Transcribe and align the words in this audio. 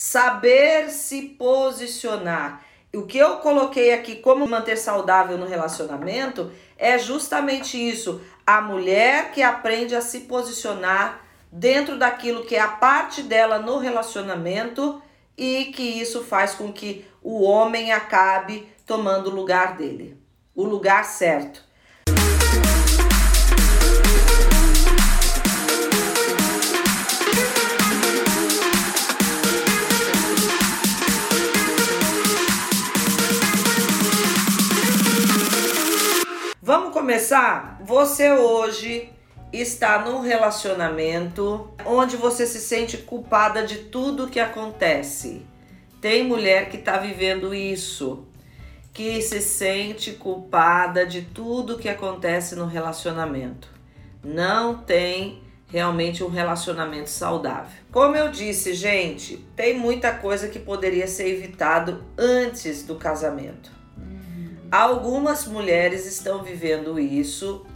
saber 0.00 0.88
se 0.88 1.20
posicionar. 1.20 2.64
O 2.90 3.02
que 3.02 3.18
eu 3.18 3.36
coloquei 3.36 3.92
aqui 3.92 4.16
como 4.16 4.48
manter 4.48 4.78
saudável 4.78 5.36
no 5.36 5.44
relacionamento 5.44 6.50
é 6.78 6.98
justamente 6.98 7.76
isso. 7.76 8.18
A 8.46 8.62
mulher 8.62 9.30
que 9.32 9.42
aprende 9.42 9.94
a 9.94 10.00
se 10.00 10.20
posicionar 10.20 11.20
dentro 11.52 11.98
daquilo 11.98 12.46
que 12.46 12.56
é 12.56 12.60
a 12.60 12.68
parte 12.68 13.22
dela 13.22 13.58
no 13.58 13.76
relacionamento 13.76 15.02
e 15.36 15.66
que 15.66 15.82
isso 15.82 16.24
faz 16.24 16.54
com 16.54 16.72
que 16.72 17.04
o 17.22 17.42
homem 17.42 17.92
acabe 17.92 18.66
tomando 18.86 19.28
o 19.28 19.34
lugar 19.34 19.76
dele, 19.76 20.16
o 20.54 20.64
lugar 20.64 21.04
certo. 21.04 21.62
Vamos 36.72 36.92
começar? 36.92 37.80
Você 37.84 38.30
hoje 38.30 39.10
está 39.52 40.04
num 40.04 40.20
relacionamento 40.20 41.68
onde 41.84 42.16
você 42.16 42.46
se 42.46 42.60
sente 42.60 42.96
culpada 42.96 43.66
de 43.66 43.78
tudo 43.78 44.28
que 44.28 44.38
acontece. 44.38 45.44
Tem 46.00 46.22
mulher 46.22 46.68
que 46.68 46.76
está 46.76 46.96
vivendo 46.96 47.52
isso, 47.52 48.24
que 48.92 49.20
se 49.20 49.40
sente 49.40 50.12
culpada 50.12 51.04
de 51.04 51.22
tudo 51.22 51.76
que 51.76 51.88
acontece 51.88 52.54
no 52.54 52.66
relacionamento. 52.66 53.68
Não 54.22 54.78
tem 54.78 55.42
realmente 55.66 56.22
um 56.22 56.28
relacionamento 56.28 57.10
saudável. 57.10 57.80
Como 57.90 58.14
eu 58.14 58.30
disse, 58.30 58.74
gente, 58.74 59.38
tem 59.56 59.76
muita 59.76 60.12
coisa 60.12 60.46
que 60.46 60.60
poderia 60.60 61.08
ser 61.08 61.30
evitado 61.30 62.04
antes 62.16 62.84
do 62.84 62.94
casamento. 62.94 63.79
Algumas 64.70 65.48
mulheres 65.48 66.06
estão 66.06 66.44
vivendo 66.44 67.00
isso 67.00 67.66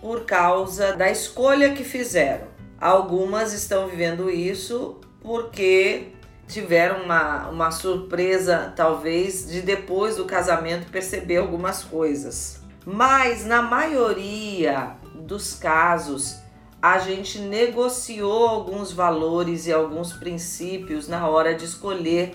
por 0.00 0.24
causa 0.24 0.94
da 0.94 1.10
escolha 1.10 1.74
que 1.74 1.84
fizeram. 1.84 2.46
Algumas 2.80 3.52
estão 3.52 3.86
vivendo 3.86 4.30
isso 4.30 4.98
porque 5.20 6.12
tiveram 6.46 7.02
uma, 7.02 7.50
uma 7.50 7.70
surpresa, 7.70 8.72
talvez, 8.74 9.46
de 9.46 9.60
depois 9.60 10.16
do 10.16 10.24
casamento 10.24 10.90
perceber 10.90 11.36
algumas 11.36 11.84
coisas. 11.84 12.62
Mas 12.86 13.44
na 13.44 13.60
maioria 13.60 14.96
dos 15.16 15.52
casos, 15.52 16.38
a 16.80 16.98
gente 16.98 17.40
negociou 17.40 18.48
alguns 18.48 18.90
valores 18.90 19.66
e 19.66 19.72
alguns 19.72 20.14
princípios 20.14 21.08
na 21.08 21.28
hora 21.28 21.54
de 21.54 21.66
escolher 21.66 22.34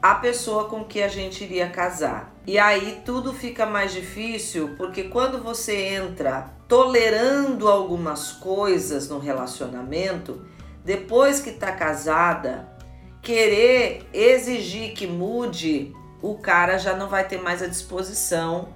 a 0.00 0.14
pessoa 0.14 0.70
com 0.70 0.82
que 0.82 1.02
a 1.02 1.08
gente 1.08 1.44
iria 1.44 1.68
casar. 1.68 2.31
E 2.46 2.58
aí 2.58 3.02
tudo 3.04 3.32
fica 3.32 3.64
mais 3.64 3.92
difícil 3.92 4.74
porque 4.76 5.04
quando 5.04 5.42
você 5.42 5.76
entra 5.88 6.50
tolerando 6.66 7.68
algumas 7.68 8.32
coisas 8.32 9.08
no 9.08 9.18
relacionamento, 9.18 10.44
depois 10.84 11.40
que 11.40 11.52
tá 11.52 11.70
casada, 11.70 12.68
querer 13.22 14.08
exigir 14.12 14.92
que 14.94 15.06
mude, 15.06 15.94
o 16.20 16.34
cara 16.36 16.78
já 16.78 16.96
não 16.96 17.08
vai 17.08 17.26
ter 17.26 17.40
mais 17.40 17.62
a 17.62 17.68
disposição, 17.68 18.70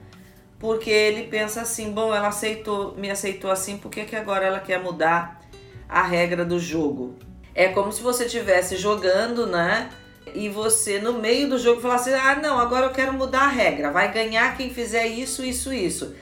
porque 0.58 0.90
ele 0.90 1.24
pensa 1.24 1.62
assim: 1.62 1.90
bom, 1.90 2.14
ela 2.14 2.28
aceitou, 2.28 2.94
me 2.96 3.10
aceitou 3.10 3.50
assim, 3.50 3.76
por 3.76 3.90
que, 3.90 4.04
que 4.04 4.14
agora 4.14 4.46
ela 4.46 4.60
quer 4.60 4.80
mudar 4.80 5.40
a 5.88 6.02
regra 6.02 6.44
do 6.44 6.58
jogo? 6.60 7.16
É 7.54 7.68
como 7.68 7.90
se 7.90 8.02
você 8.02 8.26
estivesse 8.26 8.76
jogando, 8.76 9.46
né? 9.46 9.90
E 10.34 10.48
você 10.48 10.98
no 10.98 11.14
meio 11.14 11.48
do 11.48 11.58
jogo 11.58 11.80
falar 11.80 11.96
assim: 11.96 12.12
"Ah, 12.12 12.36
não, 12.36 12.58
agora 12.58 12.86
eu 12.86 12.92
quero 12.92 13.12
mudar 13.12 13.42
a 13.42 13.48
regra. 13.48 13.90
Vai 13.90 14.12
ganhar 14.12 14.56
quem 14.56 14.72
fizer 14.72 15.06
isso, 15.06 15.44
isso, 15.44 15.72
isso". 15.72 16.14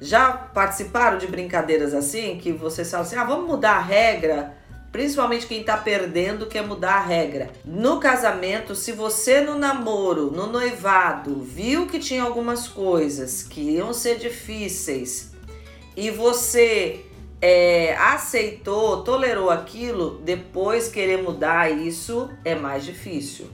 Já 0.00 0.32
participaram 0.32 1.18
de 1.18 1.26
brincadeiras 1.26 1.92
assim 1.94 2.38
que 2.38 2.52
você 2.52 2.84
fala 2.84 3.02
assim: 3.02 3.16
"Ah, 3.16 3.24
vamos 3.24 3.46
mudar 3.46 3.76
a 3.76 3.80
regra". 3.80 4.54
Principalmente 4.92 5.46
quem 5.46 5.62
tá 5.62 5.76
perdendo 5.76 6.46
quer 6.46 6.66
mudar 6.66 6.94
a 6.94 7.00
regra. 7.00 7.50
No 7.64 8.00
casamento, 8.00 8.74
se 8.74 8.90
você 8.90 9.40
no 9.40 9.56
namoro, 9.56 10.32
no 10.32 10.48
noivado, 10.48 11.40
viu 11.42 11.86
que 11.86 12.00
tinha 12.00 12.24
algumas 12.24 12.66
coisas 12.66 13.44
que 13.44 13.60
iam 13.60 13.92
ser 13.92 14.18
difíceis 14.18 15.30
e 15.96 16.10
você 16.10 17.04
é, 17.40 17.96
aceitou, 17.96 19.02
tolerou 19.02 19.50
aquilo, 19.50 20.20
depois 20.22 20.88
querer 20.88 21.22
mudar 21.22 21.70
isso 21.70 22.30
é 22.44 22.54
mais 22.54 22.84
difícil. 22.84 23.48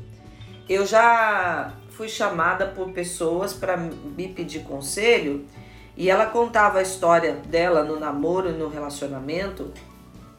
Eu 0.69 0.85
já 0.85 1.73
fui 1.91 2.09
chamada 2.09 2.67
por 2.67 2.91
pessoas 2.91 3.53
para 3.53 3.77
me 3.77 4.29
pedir 4.29 4.61
conselho 4.61 5.47
e 5.97 6.11
ela 6.11 6.27
contava 6.27 6.81
a 6.81 6.83
história 6.83 7.33
dela 7.33 7.85
no 7.85 7.99
namoro, 8.01 8.53
no 8.53 8.69
relacionamento, 8.69 9.73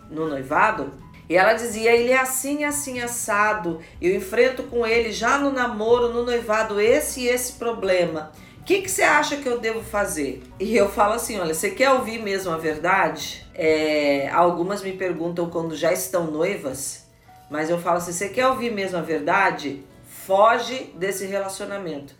no 0.09 0.27
noivado. 0.27 0.91
E 1.29 1.35
ela 1.35 1.53
dizia: 1.53 1.95
ele 1.95 2.11
é 2.11 2.19
assim, 2.19 2.63
assim, 2.65 2.99
assado. 2.99 3.79
Eu 4.01 4.15
enfrento 4.15 4.63
com 4.63 4.85
ele 4.85 5.11
já 5.11 5.37
no 5.37 5.51
namoro, 5.51 6.13
no 6.13 6.23
noivado, 6.23 6.79
esse 6.79 7.21
e 7.21 7.27
esse 7.27 7.53
problema 7.53 8.31
que, 8.67 8.81
que 8.81 8.91
você 8.91 9.01
acha 9.01 9.37
que 9.37 9.47
eu 9.47 9.59
devo 9.59 9.81
fazer? 9.81 10.43
E 10.59 10.75
eu 10.75 10.89
falo 10.89 11.13
assim: 11.13 11.39
olha, 11.39 11.53
você 11.53 11.71
quer 11.71 11.89
ouvir 11.91 12.21
mesmo 12.21 12.51
a 12.51 12.57
verdade? 12.57 13.47
É, 13.55 14.29
algumas 14.33 14.83
me 14.83 14.91
perguntam 14.91 15.49
quando 15.49 15.73
já 15.73 15.93
estão 15.93 16.29
noivas, 16.29 17.07
mas 17.49 17.69
eu 17.69 17.79
falo 17.79 17.97
assim: 17.97 18.11
você 18.11 18.27
quer 18.27 18.45
ouvir 18.47 18.73
mesmo 18.73 18.97
a 18.97 19.01
verdade? 19.01 19.85
Foge 20.05 20.91
desse 20.95 21.25
relacionamento. 21.25 22.13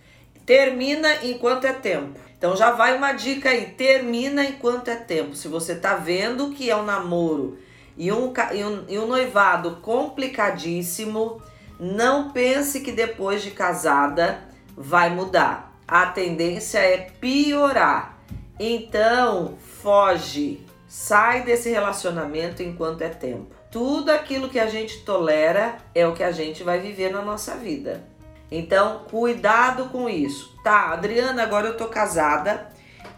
Termina 0.46 1.26
enquanto 1.26 1.66
é 1.66 1.74
tempo. 1.74 2.18
Então 2.38 2.56
já 2.56 2.72
vai 2.72 2.96
uma 2.96 3.12
dica 3.12 3.50
aí: 3.50 3.66
termina 3.78 4.46
enquanto 4.46 4.88
é 4.88 4.96
tempo. 4.96 5.36
Se 5.36 5.50
você 5.50 5.76
tá 5.76 5.96
vendo 5.96 6.52
que 6.52 6.70
é 6.70 6.76
um 6.78 6.86
namoro 6.86 7.60
e 7.98 8.10
um, 8.10 8.32
e 8.54 8.64
um, 8.64 8.86
e 8.88 8.98
um 8.98 9.06
noivado 9.06 9.82
complicadíssimo, 9.82 11.42
não 11.78 12.32
pense 12.32 12.80
que 12.80 12.94
depois 12.94 13.42
de 13.42 13.52
casada 13.52 14.48
vai 14.78 15.10
mudar 15.10 15.67
a 15.88 16.08
tendência 16.08 16.80
é 16.80 17.10
piorar. 17.20 18.18
Então, 18.60 19.58
foge, 19.82 20.66
sai 20.88 21.44
desse 21.44 21.70
relacionamento 21.70 22.62
enquanto 22.62 23.02
é 23.04 23.10
tempo. 23.10 23.56
Tudo 23.72 24.10
aquilo 24.10 24.50
que 24.50 24.60
a 24.60 24.68
gente 24.68 25.04
tolera 25.04 25.78
é 25.94 26.08
o 26.08 26.14
que 26.14 26.24
a 26.24 26.32
gente 26.32 26.64
vai 26.64 26.80
viver 26.80 27.12
na 27.12 27.22
nossa 27.22 27.56
vida. 27.56 28.04
Então, 28.52 29.04
cuidado 29.10 29.86
com 29.90 30.10
isso. 30.10 30.56
Tá, 30.64 30.92
Adriana, 30.92 31.44
agora 31.44 31.68
eu 31.68 31.78
tô 31.78 31.88
casada 31.88 32.70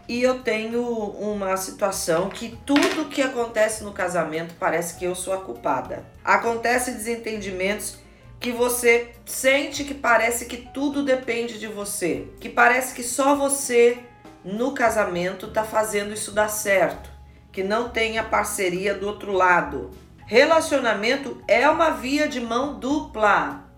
e 0.08 0.22
eu 0.22 0.40
tenho 0.40 0.82
uma 0.82 1.56
situação 1.56 2.28
que 2.28 2.58
tudo 2.66 3.08
que 3.08 3.22
acontece 3.22 3.84
no 3.84 3.92
casamento 3.92 4.54
parece 4.58 4.96
que 4.98 5.04
eu 5.04 5.14
sou 5.14 5.32
a 5.32 5.38
culpada. 5.38 6.04
Acontece 6.24 6.90
desentendimentos 6.90 7.98
que 8.40 8.50
você 8.50 9.10
sente 9.26 9.84
que 9.84 9.92
parece 9.92 10.46
que 10.46 10.56
tudo 10.56 11.04
depende 11.04 11.58
de 11.58 11.66
você, 11.66 12.26
que 12.40 12.48
parece 12.48 12.94
que 12.94 13.02
só 13.02 13.36
você 13.36 13.98
no 14.42 14.72
casamento 14.72 15.48
tá 15.48 15.62
fazendo 15.62 16.14
isso 16.14 16.32
dar 16.32 16.48
certo, 16.48 17.10
que 17.52 17.62
não 17.62 17.90
tem 17.90 18.18
a 18.18 18.24
parceria 18.24 18.94
do 18.94 19.06
outro 19.06 19.30
lado. 19.32 19.90
Relacionamento 20.26 21.42
é 21.46 21.68
uma 21.68 21.90
via 21.90 22.26
de 22.26 22.40
mão 22.40 22.78
dupla. 22.80 23.68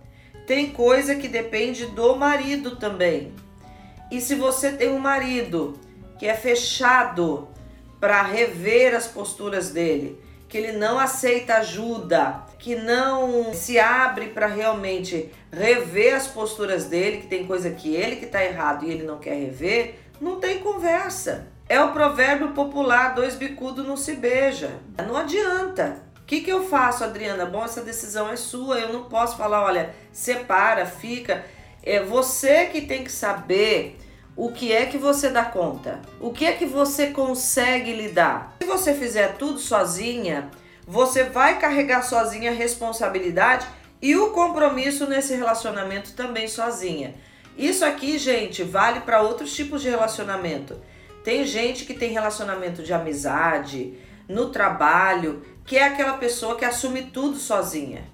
Tem 0.46 0.70
coisa 0.70 1.16
que 1.16 1.26
depende 1.26 1.86
do 1.86 2.14
marido 2.14 2.76
também. 2.76 3.34
E 4.12 4.20
se 4.20 4.36
você 4.36 4.70
tem 4.70 4.90
um 4.90 4.98
marido 4.98 5.80
que 6.18 6.26
é 6.26 6.34
fechado 6.34 7.48
para 7.98 8.22
rever 8.22 8.94
as 8.94 9.08
posturas 9.08 9.70
dele, 9.70 10.21
que 10.52 10.58
ele 10.58 10.72
não 10.72 10.98
aceita 10.98 11.54
ajuda, 11.54 12.42
que 12.58 12.76
não 12.76 13.54
se 13.54 13.78
abre 13.78 14.26
para 14.26 14.46
realmente 14.46 15.32
rever 15.50 16.14
as 16.14 16.26
posturas 16.26 16.84
dele, 16.84 17.22
que 17.22 17.26
tem 17.26 17.46
coisa 17.46 17.70
que 17.70 17.94
ele 17.94 18.16
que 18.16 18.26
está 18.26 18.44
errado 18.44 18.84
e 18.84 18.90
ele 18.90 19.02
não 19.02 19.16
quer 19.16 19.32
rever, 19.32 19.94
não 20.20 20.38
tem 20.38 20.58
conversa. 20.58 21.46
É 21.66 21.80
o 21.80 21.92
provérbio 21.92 22.48
popular, 22.48 23.14
dois 23.14 23.34
bicudos 23.34 23.86
não 23.86 23.96
se 23.96 24.12
beija. 24.12 24.72
Não 24.98 25.16
adianta. 25.16 26.02
O 26.20 26.26
que, 26.26 26.42
que 26.42 26.52
eu 26.52 26.62
faço, 26.68 27.02
Adriana? 27.02 27.46
Bom, 27.46 27.64
essa 27.64 27.80
decisão 27.80 28.28
é 28.28 28.36
sua, 28.36 28.78
eu 28.78 28.92
não 28.92 29.04
posso 29.04 29.38
falar, 29.38 29.64
olha, 29.64 29.94
separa, 30.12 30.84
fica. 30.84 31.46
É 31.82 32.02
você 32.02 32.66
que 32.66 32.82
tem 32.82 33.02
que 33.02 33.10
saber 33.10 33.98
o 34.34 34.50
que 34.50 34.72
é 34.72 34.86
que 34.86 34.96
você 34.96 35.28
dá 35.28 35.44
conta? 35.44 36.00
O 36.20 36.32
que 36.32 36.46
é 36.46 36.52
que 36.52 36.64
você 36.64 37.08
consegue 37.08 37.92
lidar? 37.92 38.56
Se 38.60 38.66
você 38.66 38.94
fizer 38.94 39.36
tudo 39.36 39.58
sozinha, 39.58 40.50
você 40.86 41.24
vai 41.24 41.58
carregar 41.58 42.02
sozinha 42.02 42.50
a 42.50 42.54
responsabilidade 42.54 43.66
e 44.00 44.16
o 44.16 44.30
compromisso 44.30 45.06
nesse 45.06 45.34
relacionamento 45.34 46.12
também 46.12 46.48
sozinha. 46.48 47.14
Isso 47.56 47.84
aqui, 47.84 48.18
gente, 48.18 48.62
vale 48.62 49.00
para 49.00 49.20
outros 49.20 49.54
tipos 49.54 49.82
de 49.82 49.90
relacionamento. 49.90 50.80
Tem 51.22 51.44
gente 51.44 51.84
que 51.84 51.94
tem 51.94 52.10
relacionamento 52.10 52.82
de 52.82 52.92
amizade, 52.92 53.98
no 54.26 54.48
trabalho, 54.48 55.42
que 55.64 55.76
é 55.76 55.84
aquela 55.84 56.14
pessoa 56.14 56.56
que 56.56 56.64
assume 56.64 57.02
tudo 57.02 57.36
sozinha 57.36 58.10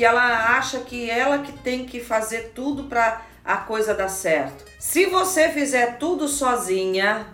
que 0.00 0.04
ela 0.04 0.56
acha 0.56 0.80
que 0.80 1.10
ela 1.10 1.40
que 1.40 1.52
tem 1.52 1.84
que 1.84 2.00
fazer 2.00 2.52
tudo 2.54 2.84
para 2.84 3.22
a 3.52 3.56
coisa 3.58 3.94
dar 3.94 4.08
certo. 4.08 4.64
Se 4.78 5.06
você 5.06 5.48
fizer 5.48 5.98
tudo 5.98 6.28
sozinha, 6.28 7.26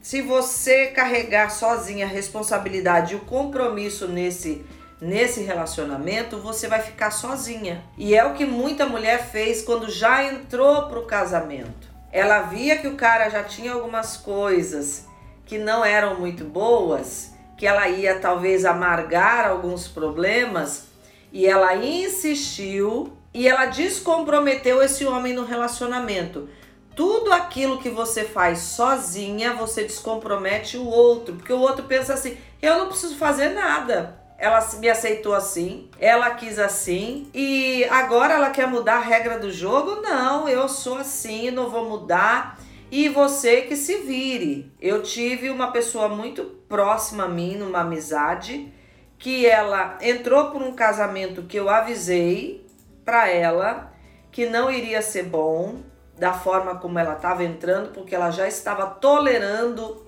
se 0.00 0.22
você 0.22 0.86
carregar 0.88 1.50
sozinha 1.50 2.06
a 2.06 2.08
responsabilidade 2.08 3.12
e 3.12 3.16
o 3.16 3.20
compromisso 3.20 4.08
nesse 4.08 4.64
nesse 5.00 5.40
relacionamento, 5.40 6.38
você 6.38 6.68
vai 6.68 6.80
ficar 6.80 7.10
sozinha. 7.10 7.82
E 7.96 8.14
é 8.14 8.22
o 8.24 8.34
que 8.34 8.44
muita 8.44 8.84
mulher 8.84 9.30
fez 9.30 9.62
quando 9.62 9.90
já 9.90 10.22
entrou 10.24 10.88
pro 10.88 11.06
casamento. 11.06 11.88
Ela 12.12 12.42
via 12.42 12.76
que 12.76 12.86
o 12.86 12.96
cara 12.96 13.30
já 13.30 13.42
tinha 13.42 13.72
algumas 13.72 14.18
coisas 14.18 15.06
que 15.46 15.56
não 15.58 15.84
eram 15.84 16.20
muito 16.20 16.44
boas, 16.44 17.32
que 17.56 17.66
ela 17.66 17.88
ia 17.88 18.18
talvez 18.18 18.64
amargar 18.64 19.48
alguns 19.48 19.88
problemas, 19.88 20.88
e 21.32 21.46
ela 21.46 21.74
insistiu 21.76 23.12
e 23.32 23.48
ela 23.48 23.66
descomprometeu 23.66 24.82
esse 24.82 25.04
homem 25.06 25.32
no 25.32 25.44
relacionamento. 25.44 26.48
Tudo 26.94 27.32
aquilo 27.32 27.78
que 27.78 27.88
você 27.88 28.24
faz 28.24 28.58
sozinha, 28.58 29.54
você 29.54 29.84
descompromete 29.84 30.76
o 30.76 30.86
outro, 30.86 31.36
porque 31.36 31.52
o 31.52 31.60
outro 31.60 31.84
pensa 31.84 32.14
assim: 32.14 32.36
eu 32.60 32.78
não 32.78 32.88
preciso 32.88 33.16
fazer 33.16 33.50
nada 33.50 34.20
ela 34.40 34.66
me 34.78 34.88
aceitou 34.88 35.34
assim, 35.34 35.90
ela 35.98 36.30
quis 36.30 36.58
assim 36.58 37.28
e 37.34 37.84
agora 37.90 38.32
ela 38.32 38.48
quer 38.48 38.66
mudar 38.66 38.96
a 38.96 39.00
regra 39.00 39.38
do 39.38 39.52
jogo? 39.52 40.00
Não, 40.00 40.48
eu 40.48 40.66
sou 40.66 40.96
assim, 40.96 41.50
não 41.50 41.68
vou 41.68 41.84
mudar 41.84 42.58
e 42.90 43.06
você 43.10 43.60
que 43.60 43.76
se 43.76 43.96
vire. 43.98 44.72
Eu 44.80 45.02
tive 45.02 45.50
uma 45.50 45.70
pessoa 45.70 46.08
muito 46.08 46.42
próxima 46.68 47.24
a 47.24 47.28
mim, 47.28 47.56
numa 47.56 47.80
amizade, 47.80 48.72
que 49.18 49.44
ela 49.46 49.98
entrou 50.00 50.50
por 50.50 50.62
um 50.62 50.72
casamento 50.72 51.42
que 51.42 51.58
eu 51.58 51.68
avisei 51.68 52.66
para 53.10 53.28
ela 53.28 53.92
que 54.30 54.46
não 54.46 54.70
iria 54.70 55.02
ser 55.02 55.24
bom 55.24 55.80
da 56.16 56.32
forma 56.32 56.76
como 56.76 56.98
ela 56.98 57.14
estava 57.14 57.42
entrando, 57.42 57.92
porque 57.92 58.14
ela 58.14 58.30
já 58.30 58.46
estava 58.46 58.86
tolerando 58.86 60.06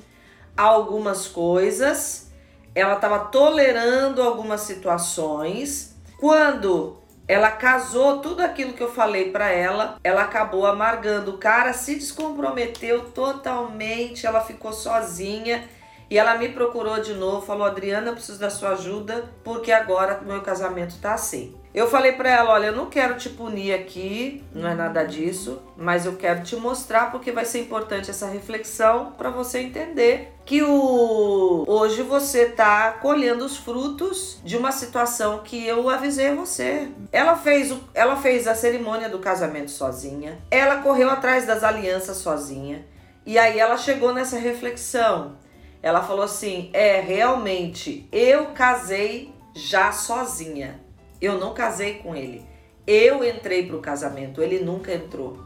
algumas 0.57 1.27
coisas 1.27 2.33
ela 2.75 2.95
estava 2.95 3.19
tolerando 3.19 4.23
algumas 4.23 4.63
situações. 4.63 5.95
Quando 6.19 6.99
ela 7.29 7.51
casou, 7.51 8.21
tudo 8.21 8.41
aquilo 8.41 8.73
que 8.73 8.83
eu 8.83 8.91
falei 8.91 9.31
para 9.31 9.51
ela, 9.51 9.99
ela 10.03 10.23
acabou 10.23 10.67
amargando. 10.67 11.33
O 11.33 11.39
cara 11.39 11.73
se 11.73 11.95
descomprometeu 11.97 13.11
totalmente, 13.11 14.27
ela 14.27 14.41
ficou 14.41 14.73
sozinha. 14.73 15.69
E 16.09 16.19
ela 16.19 16.37
me 16.37 16.49
procurou 16.49 17.01
de 17.01 17.15
novo, 17.15 17.45
falou: 17.45 17.67
Adriana, 17.67 18.09
eu 18.09 18.15
preciso 18.15 18.39
da 18.39 18.51
sua 18.51 18.71
ajuda, 18.71 19.31
porque 19.43 19.73
agora 19.73 20.21
meu 20.21 20.43
casamento 20.43 20.99
tá 21.01 21.15
assim. 21.15 21.55
Eu 21.75 21.89
falei 21.89 22.13
para 22.13 22.29
ela, 22.29 22.53
olha, 22.53 22.67
eu 22.67 22.77
não 22.77 22.91
quero 22.91 23.17
te 23.17 23.31
punir 23.31 23.73
aqui, 23.73 24.45
não 24.55 24.69
é 24.69 24.75
nada 24.75 25.05
disso, 25.05 25.63
mas 25.75 26.05
eu 26.05 26.17
quero 26.17 26.43
te 26.43 26.55
mostrar 26.55 27.11
porque 27.11 27.33
vai 27.33 27.47
ser 27.47 27.61
importante 27.61 28.11
essa 28.11 28.27
reflexão 28.27 29.13
para 29.17 29.31
você 29.31 29.61
entender 29.61 30.35
que 30.45 30.63
o 30.63 31.65
hoje 31.67 32.03
você 32.03 32.47
tá 32.47 32.93
colhendo 33.01 33.43
os 33.43 33.57
frutos 33.57 34.39
de 34.45 34.55
uma 34.55 34.71
situação 34.71 35.39
que 35.39 35.67
eu 35.67 35.89
avisei 35.89 36.35
você. 36.35 36.89
Ela 37.11 37.37
fez 37.37 37.73
o, 37.73 37.81
ela 37.95 38.17
fez 38.17 38.47
a 38.47 38.55
cerimônia 38.55 39.09
do 39.09 39.19
casamento 39.19 39.71
sozinha. 39.71 40.39
Ela 40.51 40.83
correu 40.83 41.09
atrás 41.09 41.47
das 41.47 41.65
alianças 41.65 42.19
sozinha. 42.19 42.85
E 43.25 43.39
aí 43.39 43.59
ela 43.59 43.79
chegou 43.79 44.13
nessa 44.13 44.37
reflexão. 44.37 45.37
Ela 45.83 46.03
falou 46.03 46.25
assim: 46.25 46.69
"É, 46.75 47.01
realmente 47.01 48.07
eu 48.13 48.49
casei 48.49 49.33
já 49.55 49.91
sozinha. 49.91 50.82
Eu 51.23 51.39
não 51.39 51.55
casei 51.55 51.95
com 51.95 52.17
ele. 52.17 52.45
Eu 52.85 53.25
entrei 53.25 53.65
para 53.65 53.77
o 53.77 53.81
casamento, 53.81 54.43
ele 54.43 54.59
nunca 54.59 54.93
entrou. 54.93 55.39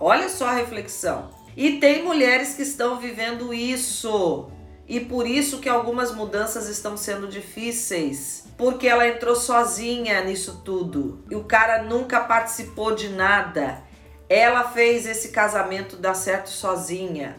Olha 0.00 0.28
só 0.28 0.48
a 0.48 0.54
reflexão. 0.54 1.30
E 1.56 1.78
tem 1.78 2.02
mulheres 2.02 2.56
que 2.56 2.62
estão 2.62 2.98
vivendo 2.98 3.54
isso. 3.54 4.50
E 4.88 4.98
por 4.98 5.28
isso 5.28 5.60
que 5.60 5.68
algumas 5.68 6.12
mudanças 6.12 6.68
estão 6.68 6.96
sendo 6.96 7.28
difíceis. 7.28 8.48
Porque 8.58 8.88
ela 8.88 9.06
entrou 9.06 9.36
sozinha 9.36 10.20
nisso 10.24 10.62
tudo. 10.64 11.22
E 11.30 11.36
o 11.36 11.44
cara 11.44 11.84
nunca 11.84 12.18
participou 12.18 12.92
de 12.92 13.08
nada. 13.08 13.84
Ela 14.28 14.64
fez 14.64 15.06
esse 15.06 15.28
casamento 15.28 15.96
dar 15.96 16.14
certo 16.14 16.48
sozinha. 16.48 17.36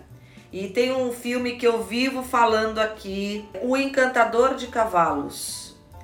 E 0.50 0.70
tem 0.70 0.94
um 0.94 1.12
filme 1.12 1.58
que 1.58 1.68
eu 1.68 1.84
vivo 1.84 2.24
falando 2.24 2.80
aqui, 2.80 3.46
O 3.62 3.76
Encantador 3.76 4.56
de 4.56 4.68
Cavalos. 4.68 5.61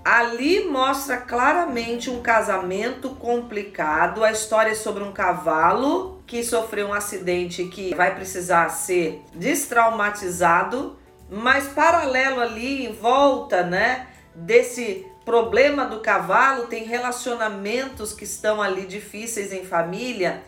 Ali 0.09 0.63
mostra 0.63 1.18
claramente 1.18 2.09
um 2.09 2.21
casamento 2.21 3.09
complicado. 3.09 4.24
A 4.24 4.31
história 4.31 4.71
é 4.71 4.74
sobre 4.74 5.04
um 5.04 5.12
cavalo 5.12 6.24
que 6.25 6.45
sofreu 6.45 6.88
um 6.88 6.94
acidente 6.94 7.65
que 7.65 7.94
vai 7.94 8.15
precisar 8.15 8.69
ser 8.69 9.21
destraumatizado, 9.33 10.98
mas 11.30 11.68
paralelo 11.68 12.39
ali 12.39 12.86
em 12.86 12.94
volta, 12.94 13.63
né, 13.63 14.07
desse 14.33 15.06
problema 15.25 15.83
do 15.83 16.00
cavalo, 16.00 16.68
tem 16.68 16.86
relacionamentos 16.86 18.13
que 18.13 18.24
estão 18.24 18.62
ali 18.62 18.86
difíceis 18.86 19.51
em 19.51 19.65
família 19.65 20.42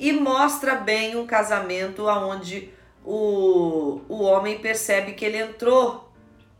e 0.00 0.10
mostra 0.10 0.74
bem 0.74 1.18
um 1.18 1.26
casamento 1.26 2.06
onde 2.06 2.70
o, 3.04 4.00
o 4.08 4.22
homem 4.22 4.58
percebe 4.58 5.12
que 5.12 5.26
ele 5.26 5.36
entrou 5.36 6.10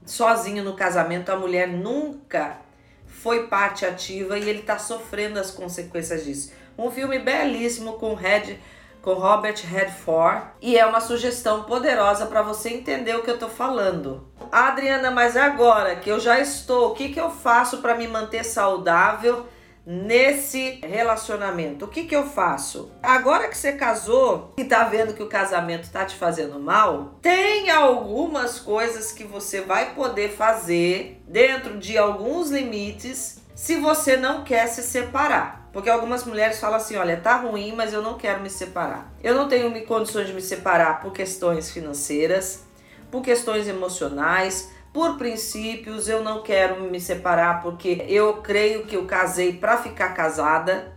sozinho 0.05 0.65
no 0.65 0.75
casamento, 0.75 1.31
a 1.31 1.37
mulher 1.37 1.69
nunca 1.69 2.59
foi 3.07 3.47
parte 3.47 3.87
ativa 3.87 4.39
e 4.39 4.49
ele 4.49 4.61
está 4.61 4.79
sofrendo 4.79 5.39
as 5.39 5.51
consequências 5.51 6.25
disso. 6.25 6.53
Um 6.77 6.91
filme 6.91 7.19
belíssimo 7.19 7.95
com 7.95 8.15
Red, 8.15 8.59
com 9.01 9.15
Robert 9.15 9.57
Redford 9.65 10.47
e 10.61 10.79
é 10.79 10.87
uma 10.87 11.01
sugestão 11.01 11.65
poderosa 11.65 12.27
para 12.27 12.41
você 12.43 12.71
entender 12.71 13.15
o 13.15 13.23
que 13.23 13.31
eu 13.31 13.35
estou 13.35 13.49
falando. 13.49 14.27
Adriana, 14.51 15.11
mas 15.11 15.37
agora 15.37 15.97
que 15.97 16.11
eu 16.11 16.19
já 16.19 16.41
estou, 16.41 16.91
o 16.91 16.95
que, 16.95 17.11
que 17.11 17.21
eu 17.21 17.31
faço 17.31 17.79
para 17.79 17.97
me 17.97 18.09
manter 18.09 18.45
saudável? 18.45 19.47
Nesse 19.85 20.81
relacionamento. 20.83 21.85
O 21.85 21.89
que 21.89 22.05
que 22.05 22.15
eu 22.15 22.27
faço? 22.27 22.93
Agora 23.03 23.49
que 23.49 23.57
você 23.57 23.73
casou 23.73 24.53
e 24.57 24.65
tá 24.65 24.85
vendo 24.85 25.15
que 25.15 25.23
o 25.23 25.29
casamento 25.29 25.91
tá 25.91 26.05
te 26.05 26.17
fazendo 26.17 26.59
mal, 26.61 27.19
tem 27.21 27.71
algumas 27.71 28.59
coisas 28.59 29.13
que 29.13 29.25
você 29.25 29.61
vai 29.61 29.95
poder 29.95 30.31
fazer 30.31 31.23
dentro 31.27 31.79
de 31.79 31.99
alguns 31.99 32.51
limites 32.51 33.43
se 33.55 33.77
você 33.77 34.17
não 34.17 34.45
quer 34.45 34.67
se 34.69 34.83
separar. 34.83 35.69
Porque 35.73 35.89
algumas 35.89 36.25
mulheres 36.25 36.61
falam 36.61 36.77
assim: 36.77 36.97
olha, 36.97 37.17
tá 37.17 37.37
ruim, 37.37 37.73
mas 37.75 37.93
eu 37.93 38.03
não 38.03 38.19
quero 38.19 38.43
me 38.43 38.51
separar. 38.51 39.13
Eu 39.23 39.35
não 39.35 39.49
tenho 39.49 39.87
condições 39.87 40.27
de 40.27 40.35
me 40.35 40.43
separar 40.43 41.01
por 41.01 41.13
questões 41.13 41.71
financeiras, 41.71 42.65
por 43.11 43.23
questões 43.23 43.67
emocionais, 43.67 44.71
por 44.93 45.17
princípios, 45.17 46.09
eu 46.09 46.23
não 46.23 46.43
quero 46.43 46.83
me 46.83 47.01
separar 47.01 47.63
porque 47.63 48.05
eu 48.09 48.35
creio 48.35 48.85
que 48.85 48.97
eu 48.97 49.07
casei 49.07 49.55
para 49.55 49.79
ficar 49.79 50.11
casada. 50.11 50.93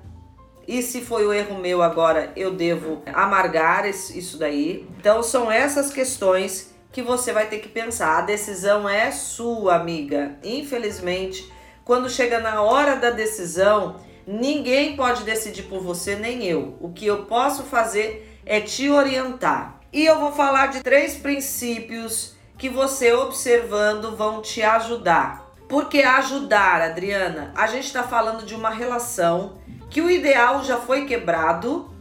E 0.68 0.82
se 0.82 1.02
foi 1.02 1.26
o 1.26 1.32
erro 1.32 1.60
meu 1.60 1.82
agora, 1.82 2.34
eu 2.36 2.52
devo 2.52 3.02
amargar 3.14 3.88
isso 3.88 4.38
daí. 4.38 4.88
Então 5.00 5.24
são 5.24 5.50
essas 5.50 5.92
questões 5.92 6.76
que 6.92 7.02
você 7.02 7.32
vai 7.32 7.48
ter 7.48 7.60
que 7.60 7.70
pensar. 7.70 8.18
A 8.18 8.22
decisão 8.22 8.90
é 8.90 9.12
sua, 9.12 9.76
amiga. 9.76 10.38
Infelizmente, 10.44 11.50
quando 11.86 12.10
chega 12.10 12.40
na 12.40 12.62
hora 12.62 12.96
da 12.96 13.12
decisão, 13.12 13.98
ninguém 14.28 14.98
pode 14.98 15.24
decidir 15.24 15.64
por 15.64 15.82
você, 15.82 16.16
nem 16.16 16.44
eu. 16.44 16.76
O 16.82 16.92
que 16.92 17.06
eu 17.06 17.26
posso 17.26 17.64
fazer 17.64 18.40
é 18.46 18.60
te 18.60 18.90
orientar. 18.90 19.80
E 19.94 20.06
eu 20.06 20.20
vou 20.20 20.34
falar 20.34 20.68
de 20.68 20.82
três 20.82 21.16
princípios 21.16 22.35
que 22.58 22.70
você 22.70 23.14
observando 23.14 24.16
vão 24.16 24.42
te 24.42 24.62
ajudar. 24.62 25.46
Porque 25.68 26.04
ajudar, 26.04 26.82
Adriana, 26.82 27.52
a 27.56 27.68
gente 27.68 27.86
está 27.86 28.04
falando 28.04 28.46
de 28.46 28.54
uma 28.54 28.70
relação 28.70 29.58
que 29.90 30.02
o 30.02 30.12
ideal 30.12 30.64
já 30.64 30.78
foi 30.78 31.06
quebrado 31.06 31.94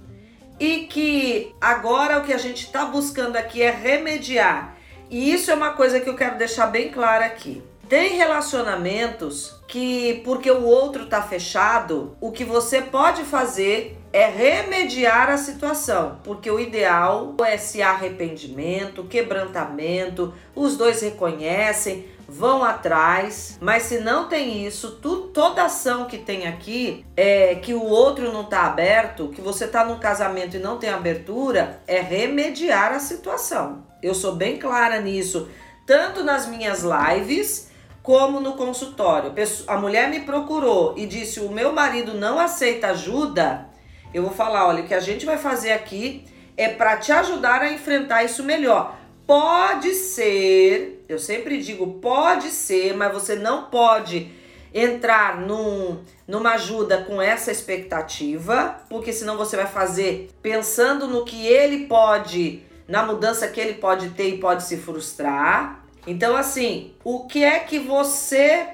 e 0.59 0.81
que 0.81 1.55
agora 1.61 2.19
o 2.19 2.25
que 2.25 2.33
a 2.33 2.39
gente 2.39 2.67
está 2.67 2.85
buscando 2.85 3.37
aqui 3.37 3.63
é 3.63 3.71
remediar. 3.71 4.77
E 5.11 5.33
isso 5.33 5.51
é 5.51 5.55
uma 5.55 5.73
coisa 5.73 6.01
que 6.01 6.09
eu 6.09 6.17
quero 6.17 6.39
deixar 6.39 6.67
bem 6.67 6.91
clara 6.91 7.27
aqui. 7.27 7.63
Tem 7.89 8.17
relacionamentos 8.17 9.61
que, 9.69 10.23
porque 10.25 10.51
o 10.51 10.65
outro 10.65 11.07
tá 11.07 11.23
fechado, 11.23 12.17
o 12.21 12.33
que 12.33 12.45
você 12.45 12.81
pode 12.81 13.25
fazer 13.25 13.99
é 14.15 14.29
remediar 14.29 15.29
a 15.29 15.37
situação, 15.37 16.21
porque 16.23 16.49
o 16.49 16.61
ideal 16.61 17.35
é 17.45 17.57
se 17.57 17.83
arrependimento, 17.83 19.03
quebrantamento, 19.03 20.33
os 20.55 20.77
dois 20.77 21.03
reconhecem, 21.03 22.07
vão 22.29 22.63
atrás, 22.63 23.59
mas 23.61 23.83
se 23.83 23.99
não 23.99 24.29
tem 24.29 24.65
isso, 24.65 25.01
tu, 25.03 25.23
toda 25.35 25.65
ação 25.65 26.05
que 26.05 26.17
tem 26.17 26.47
aqui 26.47 27.05
é 27.17 27.57
que 27.57 27.75
o 27.75 27.83
outro 27.83 28.33
não 28.33 28.45
tá 28.45 28.67
aberto, 28.67 29.33
que 29.35 29.41
você 29.41 29.67
tá 29.67 29.85
num 29.85 29.99
casamento 29.99 30.57
e 30.57 30.61
não 30.61 30.79
tem 30.79 30.91
abertura, 30.91 31.81
é 31.85 32.01
remediar 32.01 32.93
a 32.93 33.01
situação. 33.01 33.85
Eu 34.01 34.15
sou 34.15 34.37
bem 34.37 34.61
clara 34.61 35.01
nisso, 35.01 35.49
tanto 35.85 36.23
nas 36.23 36.47
minhas 36.47 36.85
lives 36.85 37.69
como 38.01 38.39
no 38.39 38.53
consultório. 38.53 39.33
A 39.67 39.77
mulher 39.77 40.09
me 40.09 40.21
procurou 40.21 40.95
e 40.97 41.05
disse: 41.05 41.41
"O 41.41 41.51
meu 41.51 41.73
marido 41.73 42.15
não 42.15 42.39
aceita 42.39 42.91
ajuda". 42.91 43.74
Eu 44.15 44.23
vou 44.23 44.33
falar, 44.33 44.69
olha, 44.69 44.85
o 44.85 44.87
que 44.87 44.95
a 44.95 45.01
gente 45.01 45.27
vai 45.27 45.37
fazer 45.37 45.73
aqui 45.73 46.25
é 46.57 46.69
para 46.69 46.97
te 46.99 47.11
ajudar 47.11 47.63
a 47.63 47.73
enfrentar 47.73 48.23
isso 48.23 48.45
melhor. 48.45 48.97
Pode 49.27 49.93
ser, 49.93 51.05
eu 51.09 51.19
sempre 51.19 51.61
digo 51.61 51.95
pode 51.95 52.51
ser, 52.51 52.95
mas 52.95 53.13
você 53.13 53.35
não 53.35 53.65
pode 53.65 54.31
entrar 54.73 55.41
num, 55.41 55.99
numa 56.29 56.53
ajuda 56.53 56.99
com 56.99 57.21
essa 57.21 57.51
expectativa, 57.51 58.81
porque 58.89 59.13
senão 59.13 59.37
você 59.37 59.57
vai 59.57 59.67
fazer 59.67 60.31
pensando 60.41 61.09
no 61.09 61.25
que 61.25 61.45
ele 61.45 61.87
pode, 61.87 62.63
na 62.87 63.05
mudança 63.05 63.49
que 63.49 63.61
ele 63.61 63.75
pode 63.75 64.11
ter 64.11 64.29
e 64.29 64.39
pode 64.39 64.63
se 64.63 64.77
frustrar. 64.77 65.85
Então, 66.07 66.37
assim, 66.37 66.95
o 67.03 67.27
que 67.27 67.43
é 67.43 67.59
que 67.59 67.81
você 67.81 68.69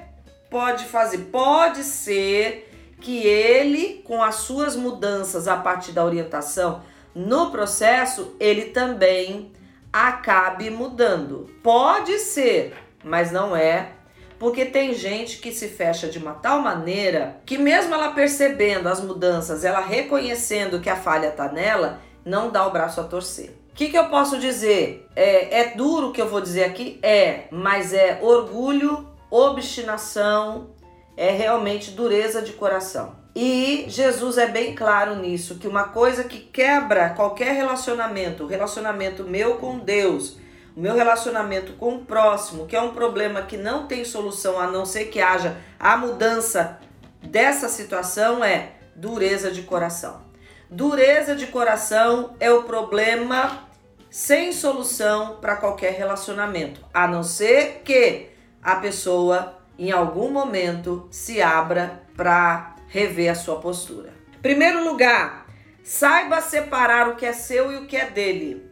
pode 0.51 0.85
fazer? 0.85 1.17
Pode 1.31 1.83
ser 1.83 2.70
que 3.01 3.25
ele, 3.25 4.01
com 4.05 4.23
as 4.23 4.35
suas 4.35 4.75
mudanças 4.75 5.47
a 5.47 5.57
partir 5.57 5.91
da 5.91 6.05
orientação 6.05 6.83
no 7.13 7.51
processo, 7.51 8.35
ele 8.39 8.65
também 8.65 9.51
acabe 9.91 10.69
mudando. 10.69 11.49
Pode 11.61 12.19
ser, 12.19 12.73
mas 13.03 13.31
não 13.31 13.55
é 13.55 13.93
porque 14.41 14.65
tem 14.65 14.95
gente 14.95 15.37
que 15.37 15.51
se 15.51 15.67
fecha 15.67 16.07
de 16.07 16.17
uma 16.17 16.33
tal 16.33 16.61
maneira 16.61 17.39
que 17.45 17.59
mesmo 17.59 17.93
ela 17.93 18.11
percebendo 18.11 18.89
as 18.89 18.99
mudanças, 18.99 19.63
ela 19.63 19.81
reconhecendo 19.81 20.79
que 20.79 20.89
a 20.89 20.95
falha 20.95 21.29
tá 21.29 21.51
nela, 21.51 21.99
não 22.25 22.49
dá 22.49 22.65
o 22.65 22.71
braço 22.71 22.99
a 22.99 23.03
torcer. 23.03 23.55
O 23.71 23.75
que, 23.75 23.89
que 23.89 23.97
eu 23.97 24.09
posso 24.09 24.39
dizer? 24.39 25.07
É, 25.15 25.59
é 25.59 25.75
duro 25.75 26.09
o 26.09 26.11
que 26.11 26.19
eu 26.19 26.27
vou 26.27 26.41
dizer 26.41 26.63
aqui? 26.63 26.99
É, 27.03 27.43
mas 27.51 27.93
é 27.93 28.17
orgulho, 28.19 29.07
obstinação, 29.29 30.71
é 31.21 31.29
realmente 31.29 31.91
dureza 31.91 32.41
de 32.41 32.53
coração. 32.53 33.15
E 33.35 33.85
Jesus 33.87 34.39
é 34.39 34.47
bem 34.47 34.73
claro 34.73 35.17
nisso, 35.17 35.59
que 35.59 35.67
uma 35.67 35.83
coisa 35.83 36.23
que 36.23 36.39
quebra 36.39 37.11
qualquer 37.11 37.53
relacionamento, 37.53 38.43
o 38.43 38.47
relacionamento 38.47 39.23
meu 39.23 39.57
com 39.57 39.77
Deus, 39.77 40.37
o 40.75 40.79
meu 40.79 40.95
relacionamento 40.95 41.73
com 41.73 41.97
o 41.97 42.05
próximo, 42.05 42.65
que 42.65 42.75
é 42.75 42.81
um 42.81 42.95
problema 42.95 43.43
que 43.43 43.55
não 43.55 43.85
tem 43.85 44.03
solução 44.03 44.59
a 44.59 44.65
não 44.65 44.83
ser 44.83 45.05
que 45.05 45.21
haja 45.21 45.57
a 45.79 45.95
mudança 45.95 46.79
dessa 47.21 47.69
situação, 47.69 48.43
é 48.43 48.71
dureza 48.95 49.51
de 49.51 49.61
coração. 49.61 50.23
Dureza 50.71 51.35
de 51.35 51.45
coração 51.45 52.35
é 52.39 52.51
o 52.51 52.63
problema 52.63 53.69
sem 54.09 54.51
solução 54.51 55.37
para 55.39 55.55
qualquer 55.55 55.93
relacionamento, 55.93 56.83
a 56.91 57.07
não 57.07 57.21
ser 57.21 57.83
que 57.85 58.29
a 58.59 58.77
pessoa 58.77 59.60
em 59.87 59.91
algum 59.91 60.29
momento 60.31 61.07
se 61.11 61.41
abra 61.41 62.03
para 62.15 62.75
rever 62.87 63.31
a 63.31 63.35
sua 63.35 63.59
postura. 63.59 64.13
Primeiro 64.41 64.83
lugar, 64.83 65.47
saiba 65.83 66.41
separar 66.41 67.09
o 67.09 67.15
que 67.15 67.25
é 67.25 67.33
seu 67.33 67.71
e 67.71 67.77
o 67.77 67.85
que 67.85 67.97
é 67.97 68.09
dele 68.09 68.71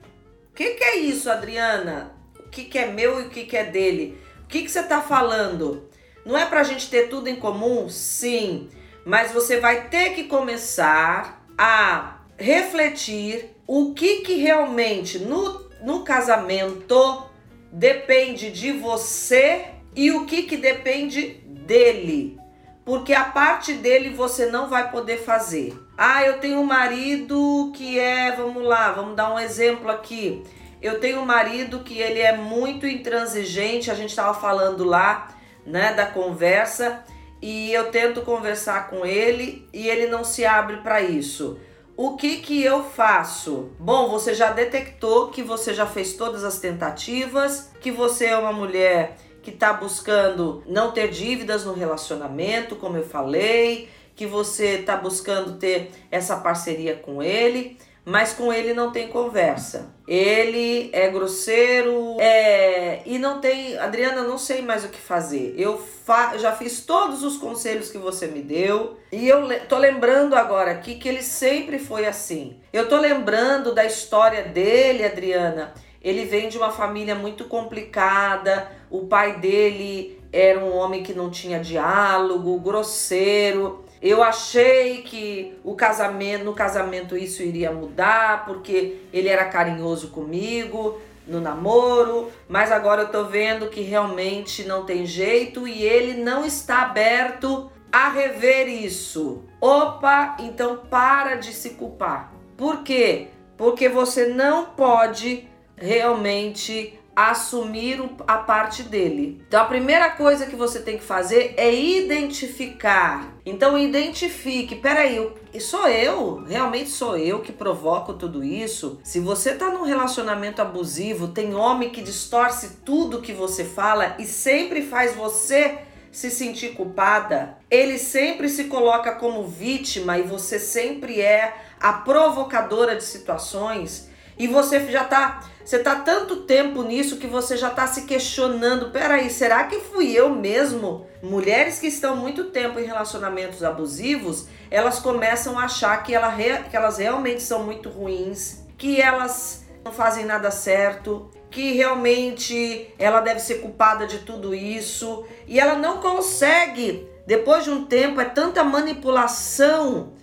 que, 0.60 0.72
que 0.72 0.84
é 0.84 0.98
isso, 0.98 1.32
Adriana? 1.32 2.12
O 2.38 2.50
que, 2.50 2.66
que 2.66 2.78
é 2.78 2.88
meu 2.88 3.22
e 3.22 3.28
o 3.28 3.30
que, 3.30 3.46
que 3.46 3.56
é 3.56 3.64
dele? 3.64 4.20
O 4.44 4.48
que, 4.48 4.64
que 4.64 4.70
você 4.70 4.82
está 4.82 5.00
falando? 5.00 5.90
Não 6.26 6.38
é 6.38 6.46
para 6.46 6.60
a 6.60 6.64
gente 6.66 6.90
ter 6.90 7.08
tudo 7.08 7.30
em 7.30 7.38
comum? 7.38 7.88
Sim, 7.88 8.68
mas 9.06 9.32
você 9.32 9.62
vai 9.62 9.88
ter 9.88 10.10
que 10.10 10.26
começar 10.26 11.46
a 11.58 12.24
refletir 12.38 13.56
o 13.66 13.94
que, 13.94 14.18
que 14.18 14.34
realmente 14.36 15.20
no, 15.20 15.70
no 15.82 16.04
casamento 16.04 17.24
depende 17.72 18.52
de 18.52 18.74
você 18.74 19.66
e 19.96 20.12
o 20.12 20.26
que, 20.26 20.44
que 20.44 20.58
depende 20.58 21.42
dele. 21.46 22.40
Porque 22.86 23.14
a 23.14 23.26
parte 23.26 23.74
dele 23.74 24.10
você 24.10 24.48
não 24.48 24.68
vai 24.68 24.90
poder 24.90 25.18
fazer. 25.18 25.78
Ah, 25.98 26.24
eu 26.24 26.40
tenho 26.40 26.60
um 26.60 26.66
marido 26.66 27.72
que 27.76 28.00
é, 28.00 28.32
vamos 28.36 28.64
lá, 28.64 28.92
vamos 28.92 29.16
dar 29.16 29.34
um 29.34 29.40
exemplo 29.40 29.92
aqui. 29.92 30.44
Eu 30.82 31.00
tenho 31.00 31.20
um 31.20 31.26
marido 31.26 31.80
que 31.82 32.00
ele 32.00 32.20
é 32.20 32.36
muito 32.36 32.88
intransigente, 32.88 33.92
a 33.92 33.94
gente 33.94 34.10
estava 34.10 34.34
falando 34.34 34.84
lá, 34.86 35.28
né, 35.66 35.94
da 35.94 36.06
conversa, 36.06 37.04
e 37.42 37.72
eu 37.74 37.92
tento 37.92 38.22
conversar 38.22 38.90
com 38.90 39.06
ele 39.06 39.68
e 39.74 39.88
ele 39.88 40.08
não 40.08 40.24
se 40.24 40.46
abre 40.46 40.78
para 40.78 41.02
isso. 41.02 41.60
O 41.96 42.16
que 42.16 42.38
que 42.38 42.64
eu 42.64 42.84
faço? 42.84 43.72
Bom, 43.78 44.10
você 44.10 44.34
já 44.34 44.52
detectou 44.52 45.28
que 45.28 45.44
você 45.44 45.74
já 45.74 45.86
fez 45.86 46.14
todas 46.14 46.46
as 46.46 46.58
tentativas, 46.58 47.72
que 47.82 47.92
você 47.92 48.28
é 48.28 48.38
uma 48.38 48.54
mulher 48.54 49.18
que 49.50 49.56
está 49.56 49.74
buscando 49.74 50.64
não 50.68 50.92
ter 50.92 51.10
dívidas 51.10 51.66
no 51.66 51.74
relacionamento, 51.74 52.76
como 52.76 52.98
eu 52.98 53.04
falei, 53.04 53.90
que 54.16 54.26
você 54.26 54.80
está 54.80 54.96
buscando 54.96 55.58
ter 55.58 55.92
essa 56.12 56.38
parceria 56.38 56.96
com 56.96 57.24
ele, 57.24 57.78
mas 58.06 58.34
com 58.34 58.52
ele 58.54 58.74
não 58.74 58.92
tem 58.92 59.08
conversa. 59.08 59.94
Ele 60.08 60.90
é 60.94 61.10
grosseiro 61.10 62.18
é... 62.20 63.02
e 63.06 63.18
não 63.18 63.40
tem. 63.40 63.78
Adriana, 63.78 64.24
não 64.24 64.38
sei 64.38 64.62
mais 64.62 64.84
o 64.84 64.90
que 64.90 65.00
fazer. 65.00 65.54
Eu 65.58 65.78
fa... 65.78 66.38
já 66.38 66.52
fiz 66.52 66.82
todos 66.82 67.24
os 67.24 67.38
conselhos 67.38 67.90
que 67.90 67.98
você 67.98 68.28
me 68.28 68.42
deu 68.42 68.98
e 69.12 69.28
eu 69.28 69.46
le... 69.46 69.60
tô 69.62 69.78
lembrando 69.78 70.36
agora 70.36 70.72
aqui 70.72 70.96
que 70.96 71.08
ele 71.08 71.22
sempre 71.22 71.78
foi 71.78 72.06
assim. 72.06 72.60
Eu 72.74 72.88
tô 72.88 72.98
lembrando 72.98 73.74
da 73.74 73.86
história 73.86 74.44
dele, 74.44 75.06
Adriana. 75.06 75.74
Ele 76.02 76.26
vem 76.26 76.50
de 76.50 76.58
uma 76.58 76.72
família 76.72 77.16
muito 77.16 77.46
complicada. 77.46 78.72
O 78.90 79.06
pai 79.06 79.40
dele 79.40 80.20
era 80.32 80.60
um 80.60 80.76
homem 80.76 81.04
que 81.04 81.14
não 81.14 81.30
tinha 81.30 81.60
diálogo, 81.60 82.60
grosseiro. 82.60 83.84
Eu 84.02 84.24
achei 84.24 85.02
que 85.02 85.58
o 85.64 85.76
casamento, 85.76 86.46
no 86.46 86.54
casamento 86.54 87.18
isso 87.18 87.44
iria 87.44 87.72
mudar, 87.72 88.46
porque 88.46 88.98
ele 89.12 89.28
era 89.28 89.46
carinhoso 89.46 90.10
comigo 90.10 91.00
no 91.28 91.40
namoro, 91.40 92.32
mas 92.48 92.72
agora 92.72 93.04
eu 93.04 93.10
tô 93.10 93.26
vendo 93.26 93.70
que 93.70 93.82
realmente 93.82 94.64
não 94.64 94.84
tem 94.84 95.06
jeito 95.06 95.68
e 95.68 95.84
ele 95.84 96.24
não 96.24 96.44
está 96.44 96.82
aberto 96.82 97.70
a 97.92 98.10
rever 98.10 98.68
isso. 98.68 99.44
Opa, 99.62 100.38
então 100.40 100.78
para 100.90 101.36
de 101.36 101.54
se 101.54 101.72
culpar. 101.72 102.34
Por 102.58 102.84
quê? 102.84 103.28
Porque 103.56 103.88
você 103.88 104.28
não 104.28 104.66
pode 104.66 105.48
realmente 105.80 107.00
assumir 107.16 108.02
a 108.26 108.38
parte 108.38 108.84
dele. 108.84 109.44
Então 109.46 109.62
a 109.62 109.66
primeira 109.66 110.10
coisa 110.12 110.46
que 110.46 110.56
você 110.56 110.80
tem 110.80 110.98
que 110.98 111.04
fazer 111.04 111.54
é 111.58 111.74
identificar. 111.74 113.34
Então 113.46 113.78
identifique, 113.78 114.76
peraí, 114.76 115.30
sou 115.60 115.88
eu? 115.90 116.44
Realmente 116.48 116.90
sou 116.90 117.18
eu 117.18 117.42
que 117.42 117.52
provoco 117.52 118.14
tudo 118.14 118.42
isso? 118.42 119.02
Se 119.04 119.20
você 119.20 119.54
tá 119.54 119.70
num 119.70 119.84
relacionamento 119.84 120.62
abusivo, 120.62 121.28
tem 121.28 121.54
homem 121.54 121.90
que 121.90 122.02
distorce 122.02 122.78
tudo 122.86 123.22
que 123.22 123.34
você 123.34 123.66
fala 123.66 124.16
e 124.18 124.26
sempre 124.26 124.82
faz 124.82 125.14
você 125.14 125.80
se 126.12 126.32
sentir 126.32 126.70
culpada, 126.70 127.58
ele 127.70 128.00
sempre 128.00 128.50
se 128.50 128.64
coloca 128.64 129.12
como 129.12 129.44
vítima 129.44 130.18
e 130.18 130.24
você 130.24 130.58
sempre 130.58 131.22
é 131.22 131.54
a 131.80 131.94
provocadora 131.94 132.96
de 132.96 133.04
situações 133.04 134.09
e 134.40 134.48
você 134.48 134.90
já 134.90 135.04
tá 135.04 135.42
você 135.70 135.78
tá 135.78 135.98
tanto 135.98 136.38
tempo 136.38 136.82
nisso 136.82 137.18
que 137.18 137.28
você 137.28 137.56
já 137.56 137.70
tá 137.70 137.86
se 137.86 138.08
questionando, 138.08 138.90
peraí, 138.90 139.30
será 139.30 139.66
que 139.66 139.80
fui 139.82 140.12
eu 140.12 140.28
mesmo? 140.28 141.06
Mulheres 141.22 141.78
que 141.78 141.86
estão 141.86 142.16
muito 142.16 142.46
tempo 142.46 142.80
em 142.80 142.86
relacionamentos 142.86 143.64
abusivos, 143.64 144.48
elas 144.72 144.98
começam 144.98 145.60
a 145.60 145.66
achar 145.66 146.02
que, 146.02 146.16
ela, 146.16 146.36
que 146.68 146.76
elas 146.76 146.98
realmente 146.98 147.44
são 147.44 147.64
muito 147.64 147.88
ruins, 147.88 148.64
que 148.80 149.00
elas 149.00 149.64
não 149.86 149.92
fazem 149.92 150.26
nada 150.26 150.50
certo, 150.50 151.30
que 151.52 151.74
realmente 151.74 152.92
ela 152.98 153.22
deve 153.22 153.40
ser 153.40 153.62
culpada 153.62 154.08
de 154.08 154.20
tudo 154.20 154.56
isso, 154.56 155.24
e 155.46 155.60
ela 155.60 155.76
não 155.76 156.00
consegue, 156.00 157.08
depois 157.28 157.64
de 157.64 157.70
um 157.70 157.86
tempo, 157.86 158.20
é 158.20 158.26
tanta 158.26 158.64
manipulação 158.64 160.14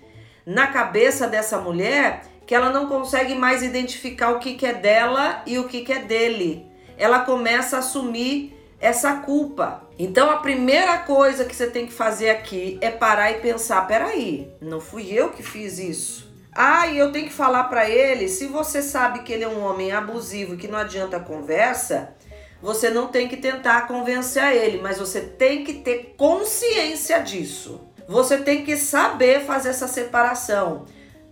na 0.44 0.66
cabeça 0.66 1.28
dessa 1.28 1.58
mulher 1.58 2.22
que 2.46 2.54
ela 2.54 2.70
não 2.70 2.86
consegue 2.86 3.34
mais 3.34 3.62
identificar 3.62 4.30
o 4.30 4.38
que, 4.38 4.54
que 4.54 4.64
é 4.64 4.72
dela 4.72 5.42
e 5.44 5.58
o 5.58 5.66
que, 5.66 5.82
que 5.82 5.92
é 5.92 5.98
dele. 5.98 6.64
Ela 6.96 7.20
começa 7.20 7.76
a 7.76 7.78
assumir 7.80 8.56
essa 8.80 9.14
culpa. 9.16 9.82
Então 9.98 10.30
a 10.30 10.36
primeira 10.36 10.98
coisa 10.98 11.44
que 11.44 11.54
você 11.54 11.66
tem 11.66 11.86
que 11.86 11.92
fazer 11.92 12.30
aqui 12.30 12.78
é 12.80 12.90
parar 12.90 13.32
e 13.32 13.40
pensar: 13.40 13.86
peraí, 13.88 14.48
não 14.60 14.80
fui 14.80 15.12
eu 15.12 15.30
que 15.30 15.42
fiz 15.42 15.78
isso. 15.78 16.32
Ah, 16.54 16.86
e 16.86 16.96
eu 16.96 17.10
tenho 17.10 17.26
que 17.26 17.32
falar 17.32 17.64
para 17.64 17.90
ele: 17.90 18.28
se 18.28 18.46
você 18.46 18.80
sabe 18.80 19.20
que 19.20 19.32
ele 19.32 19.44
é 19.44 19.48
um 19.48 19.64
homem 19.64 19.90
abusivo 19.92 20.54
e 20.54 20.56
que 20.56 20.68
não 20.68 20.78
adianta 20.78 21.18
conversa, 21.18 22.14
você 22.62 22.90
não 22.90 23.08
tem 23.08 23.26
que 23.26 23.36
tentar 23.36 23.88
convencer 23.88 24.42
a 24.42 24.54
ele, 24.54 24.80
mas 24.80 24.98
você 24.98 25.20
tem 25.20 25.64
que 25.64 25.74
ter 25.74 26.14
consciência 26.16 27.18
disso. 27.18 27.80
Você 28.08 28.38
tem 28.38 28.64
que 28.64 28.76
saber 28.76 29.44
fazer 29.44 29.70
essa 29.70 29.88
separação 29.88 30.86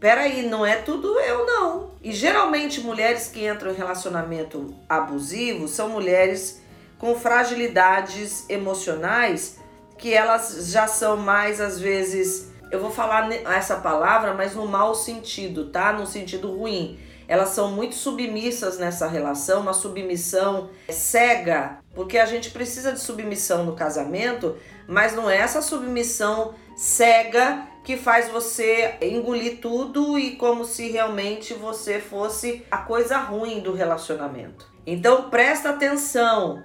peraí, 0.05 0.43
não 0.43 0.67
é 0.67 0.77
tudo 0.77 1.19
eu 1.19 1.47
não. 1.47 1.93
E 2.03 2.13
geralmente 2.13 2.83
mulheres 2.83 3.29
que 3.29 3.49
entram 3.49 3.73
em 3.73 3.75
relacionamento 3.75 4.75
abusivo 4.87 5.67
são 5.67 5.89
mulheres 5.89 6.61
com 6.99 7.15
fragilidades 7.19 8.45
emocionais 8.51 9.59
que 9.97 10.13
elas 10.13 10.67
já 10.67 10.87
são 10.87 11.17
mais 11.17 11.59
às 11.59 11.81
vezes, 11.81 12.51
eu 12.71 12.81
vou 12.81 12.91
falar 12.91 13.33
essa 13.33 13.77
palavra, 13.77 14.35
mas 14.35 14.55
no 14.55 14.67
mau 14.67 14.95
sentido, 14.95 15.71
tá? 15.71 15.91
No 15.95 16.07
sentido 16.07 16.55
ruim. 16.55 16.99
Elas 17.27 17.49
são 17.49 17.73
muito 17.73 17.95
submissas 17.95 18.77
nessa 18.77 19.09
relação, 19.09 19.63
uma 19.63 19.73
submissão 19.73 20.69
cega, 20.91 21.79
porque 21.95 22.19
a 22.19 22.27
gente 22.27 22.51
precisa 22.51 22.93
de 22.93 23.01
submissão 23.01 23.65
no 23.65 23.75
casamento, 23.75 24.55
mas 24.87 25.15
não 25.15 25.31
é 25.31 25.39
essa 25.39 25.63
submissão 25.63 26.53
cega 26.77 27.67
que 27.83 27.97
faz 27.97 28.31
você 28.31 28.97
engolir 29.01 29.61
tudo 29.61 30.19
e 30.19 30.37
como 30.37 30.65
se 30.65 30.91
realmente 30.91 31.53
você 31.55 32.01
fosse 32.01 32.65
a 32.71 32.79
coisa 32.79 33.19
ruim 33.19 33.61
do 33.61 33.75
relacionamento. 33.75 34.73
Então 34.87 35.29
presta 35.29 35.71
atenção. 35.71 36.63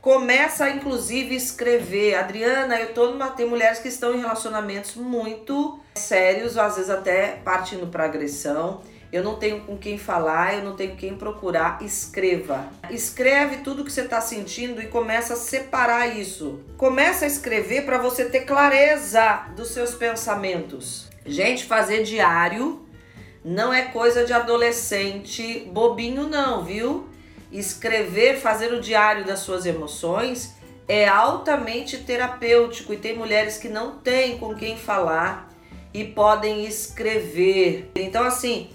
Começa 0.00 0.68
inclusive 0.70 1.34
escrever. 1.34 2.14
Adriana, 2.14 2.80
eu 2.80 2.94
tô 2.94 3.10
numa 3.10 3.30
tem 3.30 3.48
mulheres 3.48 3.78
que 3.78 3.88
estão 3.88 4.14
em 4.14 4.20
relacionamentos 4.20 4.94
muito 4.96 5.80
sérios, 5.94 6.56
às 6.56 6.76
vezes 6.76 6.90
até 6.90 7.40
partindo 7.44 7.86
para 7.86 8.04
agressão 8.04 8.82
eu 9.12 9.22
não 9.22 9.36
tenho 9.36 9.60
com 9.60 9.76
quem 9.76 9.96
falar, 9.96 10.54
eu 10.54 10.64
não 10.64 10.74
tenho 10.74 10.96
quem 10.96 11.16
procurar, 11.16 11.78
escreva. 11.82 12.68
Escreve 12.90 13.58
tudo 13.58 13.84
que 13.84 13.92
você 13.92 14.02
está 14.02 14.20
sentindo 14.20 14.82
e 14.82 14.86
começa 14.86 15.34
a 15.34 15.36
separar 15.36 16.16
isso. 16.16 16.60
Começa 16.76 17.24
a 17.24 17.28
escrever 17.28 17.84
para 17.84 17.98
você 17.98 18.24
ter 18.24 18.40
clareza 18.40 19.46
dos 19.56 19.68
seus 19.68 19.94
pensamentos. 19.94 21.08
Gente, 21.24 21.64
fazer 21.64 22.02
diário 22.02 22.84
não 23.44 23.72
é 23.72 23.82
coisa 23.82 24.24
de 24.24 24.32
adolescente 24.32 25.68
bobinho 25.72 26.28
não, 26.28 26.64
viu? 26.64 27.08
Escrever, 27.52 28.40
fazer 28.40 28.72
o 28.72 28.80
diário 28.80 29.24
das 29.24 29.38
suas 29.38 29.64
emoções 29.66 30.56
é 30.88 31.08
altamente 31.08 31.98
terapêutico 31.98 32.92
e 32.92 32.96
tem 32.96 33.16
mulheres 33.16 33.56
que 33.58 33.68
não 33.68 33.98
têm 33.98 34.38
com 34.38 34.54
quem 34.54 34.76
falar 34.76 35.48
e 35.92 36.04
podem 36.04 36.64
escrever. 36.64 37.90
Então 37.94 38.24
assim, 38.24 38.70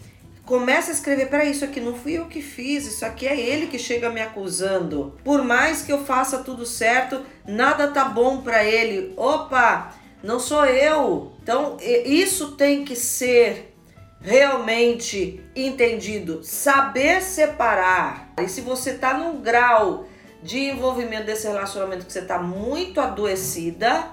Começa 0.52 0.92
a 0.92 0.94
escrever, 0.94 1.30
para 1.30 1.46
isso 1.46 1.64
aqui 1.64 1.80
não 1.80 1.96
fui 1.96 2.18
eu 2.18 2.26
que 2.26 2.42
fiz, 2.42 2.86
isso 2.86 3.06
aqui 3.06 3.26
é 3.26 3.40
ele 3.40 3.68
que 3.68 3.80
chega 3.80 4.10
me 4.10 4.20
acusando. 4.20 5.18
Por 5.24 5.42
mais 5.42 5.82
que 5.82 5.94
eu 5.94 6.04
faça 6.04 6.40
tudo 6.40 6.66
certo, 6.66 7.22
nada 7.48 7.88
tá 7.88 8.04
bom 8.04 8.42
para 8.42 8.62
ele. 8.62 9.14
Opa, 9.16 9.96
não 10.22 10.42
sou 10.42 10.66
eu. 10.66 11.32
Então, 11.42 11.78
isso 11.80 12.58
tem 12.58 12.84
que 12.84 12.98
ser 12.98 13.74
realmente 14.20 15.42
entendido, 15.56 16.44
saber 16.44 17.22
separar. 17.22 18.34
E 18.38 18.50
se 18.50 18.60
você 18.60 18.96
tá 18.96 19.14
num 19.14 19.42
grau 19.42 20.06
de 20.44 20.60
envolvimento 20.60 21.28
desse 21.28 21.48
relacionamento 21.48 22.06
que 22.06 22.12
você 22.12 22.24
tá 22.24 22.40
muito 22.40 23.00
adoecida, 23.00 24.10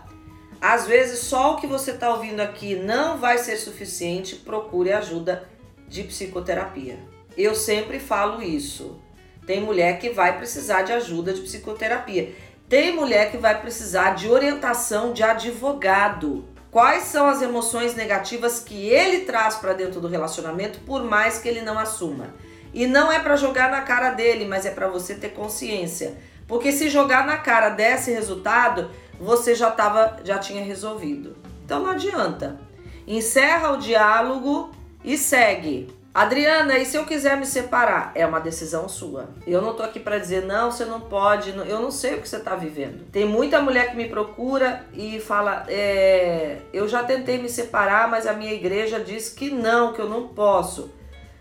às 0.61 0.87
vezes 0.87 1.19
só 1.19 1.55
o 1.55 1.57
que 1.57 1.67
você 1.67 1.95
tá 1.95 2.11
ouvindo 2.11 2.39
aqui 2.39 2.77
não 2.77 3.19
vai 3.19 3.39
ser 3.39 3.57
suficiente, 3.57 4.37
procure 4.37 4.93
ajuda 4.93 5.58
de 5.89 6.05
psicoterapia. 6.05 6.99
Eu 7.37 7.55
sempre 7.55 7.99
falo 7.99 8.43
isso. 8.43 9.01
Tem 9.47 9.61
mulher 9.61 9.99
que 9.99 10.11
vai 10.11 10.37
precisar 10.37 10.83
de 10.83 10.93
ajuda 10.93 11.33
de 11.33 11.41
psicoterapia. 11.41 12.35
Tem 12.69 12.95
mulher 12.95 13.31
que 13.31 13.39
vai 13.39 13.61
precisar 13.61 14.15
de 14.15 14.29
orientação 14.29 15.13
de 15.13 15.23
advogado. 15.23 16.45
Quais 16.71 17.05
são 17.05 17.27
as 17.27 17.41
emoções 17.41 17.95
negativas 17.95 18.61
que 18.61 18.89
ele 18.91 19.21
traz 19.21 19.57
para 19.57 19.73
dentro 19.73 20.01
do 20.01 20.09
relacionamento, 20.09 20.81
por 20.81 21.03
mais 21.03 21.39
que 21.39 21.49
ele 21.49 21.63
não 21.63 21.79
assuma? 21.79 22.35
E 22.75 22.87
não 22.87 23.11
é 23.11 23.19
para 23.21 23.37
jogar 23.37 23.71
na 23.71 23.81
cara 23.81 24.11
dele, 24.11 24.45
mas 24.45 24.67
é 24.67 24.71
para 24.71 24.87
você 24.87 25.15
ter 25.15 25.31
consciência. 25.31 26.19
Porque 26.47 26.71
se 26.71 26.91
jogar 26.91 27.27
na 27.27 27.39
cara 27.39 27.71
desse 27.71 28.11
resultado, 28.11 28.91
você 29.19 29.55
já 29.55 29.71
tava, 29.71 30.19
já 30.25 30.39
tinha 30.39 30.63
resolvido. 30.63 31.37
Então 31.65 31.81
não 31.81 31.91
adianta. 31.91 32.61
Encerra 33.07 33.73
o 33.73 33.79
diálogo 33.79 34.71
e 35.05 35.17
segue. 35.17 35.99
Adriana, 36.15 36.77
e 36.79 36.85
se 36.85 36.97
eu 36.97 37.05
quiser 37.05 37.37
me 37.37 37.47
separar? 37.47 38.11
É 38.15 38.27
uma 38.27 38.41
decisão 38.41 38.89
sua. 38.89 39.29
Eu 39.47 39.63
não 39.63 39.75
tô 39.75 39.85
aqui 39.85 40.01
para 40.01 40.19
dizer, 40.19 40.45
não, 40.45 40.71
você 40.71 40.85
não 40.85 41.01
pode, 41.01 41.51
eu 41.51 41.81
não 41.81 41.93
sei 41.93 42.15
o 42.15 42.21
que 42.21 42.29
você 42.29 42.41
tá 42.41 42.57
vivendo. 42.57 43.07
Tem 43.13 43.25
muita 43.25 43.63
mulher 43.63 43.91
que 43.91 43.97
me 43.97 44.09
procura 44.09 44.85
e 44.93 45.21
fala, 45.21 45.65
é, 45.69 46.59
eu 46.73 46.89
já 46.89 47.05
tentei 47.05 47.39
me 47.39 47.49
separar, 47.49 48.09
mas 48.09 48.27
a 48.27 48.33
minha 48.33 48.53
igreja 48.53 48.99
diz 48.99 49.29
que 49.29 49.51
não, 49.51 49.93
que 49.93 50.01
eu 50.01 50.09
não 50.09 50.27
posso. 50.29 50.91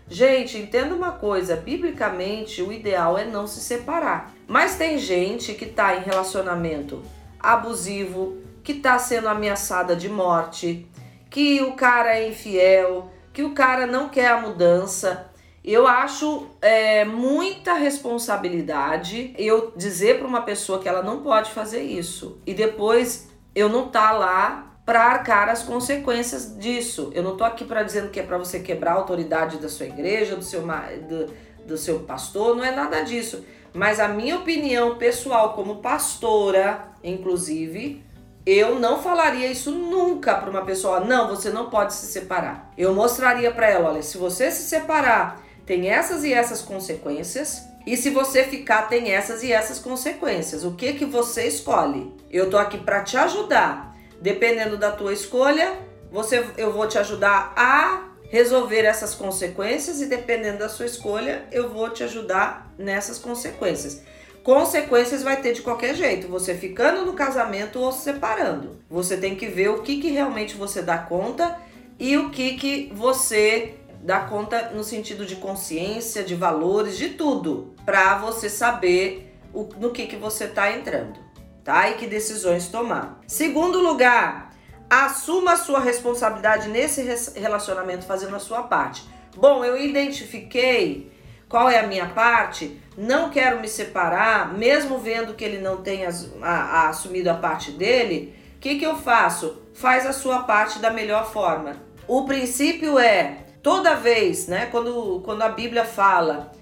Gente, 0.08 0.56
entenda 0.56 0.94
uma 0.94 1.12
coisa, 1.12 1.56
biblicamente 1.56 2.62
o 2.62 2.72
ideal 2.72 3.18
é 3.18 3.24
não 3.24 3.46
se 3.46 3.60
separar. 3.60 4.32
Mas 4.46 4.76
tem 4.76 4.96
gente 4.96 5.54
que 5.54 5.66
tá 5.66 5.96
em 5.96 6.02
relacionamento 6.02 7.02
abusivo, 7.40 8.38
que 8.62 8.74
tá 8.74 8.98
sendo 8.98 9.28
ameaçada 9.28 9.96
de 9.96 10.08
morte, 10.08 10.86
que 11.28 11.60
o 11.62 11.72
cara 11.72 12.16
é 12.16 12.28
infiel, 12.28 13.10
que 13.38 13.44
o 13.44 13.54
cara 13.54 13.86
não 13.86 14.08
quer 14.08 14.26
a 14.32 14.40
mudança. 14.40 15.30
Eu 15.64 15.86
acho 15.86 16.48
é, 16.60 17.04
muita 17.04 17.74
responsabilidade 17.74 19.32
eu 19.38 19.72
dizer 19.76 20.18
para 20.18 20.26
uma 20.26 20.42
pessoa 20.42 20.80
que 20.80 20.88
ela 20.88 21.04
não 21.04 21.22
pode 21.22 21.52
fazer 21.52 21.82
isso 21.82 22.42
e 22.44 22.52
depois 22.52 23.28
eu 23.54 23.68
não 23.68 23.90
tá 23.90 24.10
lá 24.10 24.74
para 24.84 25.04
arcar 25.04 25.48
as 25.48 25.62
consequências 25.62 26.58
disso. 26.58 27.12
Eu 27.14 27.22
não 27.22 27.36
tô 27.36 27.44
aqui 27.44 27.64
para 27.64 27.84
dizendo 27.84 28.10
que 28.10 28.18
é 28.18 28.24
para 28.24 28.38
você 28.38 28.58
quebrar 28.58 28.94
a 28.94 28.96
autoridade 28.96 29.58
da 29.58 29.68
sua 29.68 29.86
igreja, 29.86 30.34
do 30.34 30.42
seu 30.42 30.62
do, 30.62 31.32
do 31.64 31.78
seu 31.78 32.00
pastor, 32.00 32.56
não 32.56 32.64
é 32.64 32.74
nada 32.74 33.02
disso. 33.02 33.44
Mas 33.72 34.00
a 34.00 34.08
minha 34.08 34.36
opinião 34.36 34.98
pessoal 34.98 35.52
como 35.52 35.76
pastora, 35.76 36.88
inclusive, 37.04 38.04
eu 38.50 38.78
não 38.78 39.02
falaria 39.02 39.46
isso 39.48 39.70
nunca 39.70 40.34
para 40.34 40.48
uma 40.48 40.64
pessoa, 40.64 41.00
não, 41.00 41.28
você 41.28 41.50
não 41.50 41.68
pode 41.68 41.92
se 41.92 42.06
separar. 42.06 42.72
Eu 42.78 42.94
mostraria 42.94 43.50
para 43.50 43.68
ela, 43.68 43.90
olha, 43.90 44.02
se 44.02 44.16
você 44.16 44.50
se 44.50 44.62
separar, 44.62 45.42
tem 45.66 45.90
essas 45.90 46.24
e 46.24 46.32
essas 46.32 46.62
consequências, 46.62 47.62
e 47.86 47.94
se 47.94 48.08
você 48.08 48.44
ficar, 48.44 48.88
tem 48.88 49.10
essas 49.10 49.42
e 49.42 49.52
essas 49.52 49.78
consequências. 49.78 50.64
O 50.64 50.72
que 50.72 50.94
que 50.94 51.04
você 51.04 51.46
escolhe? 51.46 52.10
Eu 52.30 52.48
tô 52.48 52.56
aqui 52.56 52.78
para 52.78 53.02
te 53.02 53.18
ajudar. 53.18 53.94
Dependendo 54.20 54.78
da 54.78 54.92
tua 54.92 55.12
escolha, 55.12 55.76
você 56.10 56.44
eu 56.56 56.72
vou 56.72 56.88
te 56.88 56.98
ajudar 56.98 57.52
a 57.54 58.08
resolver 58.30 58.84
essas 58.84 59.14
consequências 59.14 60.00
e 60.00 60.06
dependendo 60.06 60.58
da 60.58 60.68
sua 60.70 60.86
escolha, 60.86 61.46
eu 61.52 61.68
vou 61.68 61.90
te 61.90 62.02
ajudar 62.02 62.72
nessas 62.78 63.18
consequências 63.18 64.02
consequências 64.42 65.22
vai 65.22 65.40
ter 65.40 65.52
de 65.52 65.62
qualquer 65.62 65.94
jeito, 65.94 66.28
você 66.28 66.54
ficando 66.54 67.04
no 67.04 67.12
casamento 67.12 67.80
ou 67.80 67.92
se 67.92 68.02
separando. 68.04 68.78
Você 68.90 69.16
tem 69.16 69.34
que 69.34 69.46
ver 69.46 69.70
o 69.70 69.82
que, 69.82 70.00
que 70.00 70.10
realmente 70.10 70.56
você 70.56 70.82
dá 70.82 70.98
conta 70.98 71.58
e 71.98 72.16
o 72.16 72.30
que, 72.30 72.54
que 72.56 72.92
você 72.94 73.74
dá 74.02 74.20
conta 74.20 74.70
no 74.70 74.84
sentido 74.84 75.26
de 75.26 75.36
consciência, 75.36 76.22
de 76.22 76.34
valores, 76.34 76.96
de 76.96 77.10
tudo, 77.10 77.74
para 77.84 78.18
você 78.18 78.48
saber 78.48 79.34
o, 79.52 79.68
no 79.78 79.90
que, 79.90 80.06
que 80.06 80.16
você 80.16 80.44
está 80.44 80.72
entrando, 80.72 81.18
tá? 81.64 81.90
E 81.90 81.94
que 81.94 82.06
decisões 82.06 82.68
tomar. 82.68 83.20
Segundo 83.26 83.80
lugar, 83.80 84.54
assuma 84.88 85.52
a 85.52 85.56
sua 85.56 85.80
responsabilidade 85.80 86.68
nesse 86.68 87.02
relacionamento 87.38 88.06
fazendo 88.06 88.36
a 88.36 88.40
sua 88.40 88.62
parte. 88.62 89.04
Bom, 89.36 89.64
eu 89.64 89.76
identifiquei 89.76 91.10
qual 91.48 91.70
é 91.70 91.78
a 91.78 91.86
minha 91.86 92.06
parte? 92.06 92.78
Não 92.96 93.30
quero 93.30 93.60
me 93.60 93.68
separar, 93.68 94.52
mesmo 94.52 94.98
vendo 94.98 95.34
que 95.34 95.44
ele 95.44 95.58
não 95.58 95.78
tenha 95.78 96.10
a, 96.42 96.50
a, 96.50 96.88
assumido 96.88 97.30
a 97.30 97.34
parte 97.34 97.70
dele. 97.70 98.34
O 98.56 98.58
que, 98.60 98.78
que 98.78 98.84
eu 98.84 98.96
faço? 98.96 99.62
Faz 99.72 100.04
a 100.04 100.12
sua 100.12 100.40
parte 100.40 100.78
da 100.78 100.90
melhor 100.90 101.32
forma. 101.32 101.76
O 102.06 102.24
princípio 102.24 102.98
é 102.98 103.44
toda 103.62 103.94
vez, 103.94 104.46
né? 104.46 104.66
Quando, 104.66 105.22
quando 105.24 105.42
a 105.42 105.48
Bíblia 105.48 105.84
fala 105.84 106.52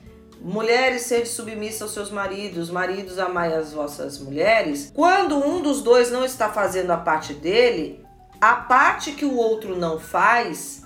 mulheres 0.41 1.03
sede 1.03 1.29
submissas 1.29 1.83
aos 1.83 1.93
seus 1.93 2.11
maridos, 2.11 2.71
maridos 2.71 3.19
amai 3.19 3.55
as 3.55 3.73
vossas 3.73 4.19
mulheres. 4.19 4.93
Quando 4.95 5.37
um 5.37 5.63
dos 5.63 5.83
dois 5.83 6.11
não 6.11 6.25
está 6.25 6.51
fazendo 6.51 6.91
a 6.91 6.97
parte 6.97 7.33
dele, 7.33 8.05
a 8.41 8.55
parte 8.55 9.13
que 9.13 9.25
o 9.25 9.37
outro 9.37 9.77
não 9.77 9.99
faz 9.99 10.85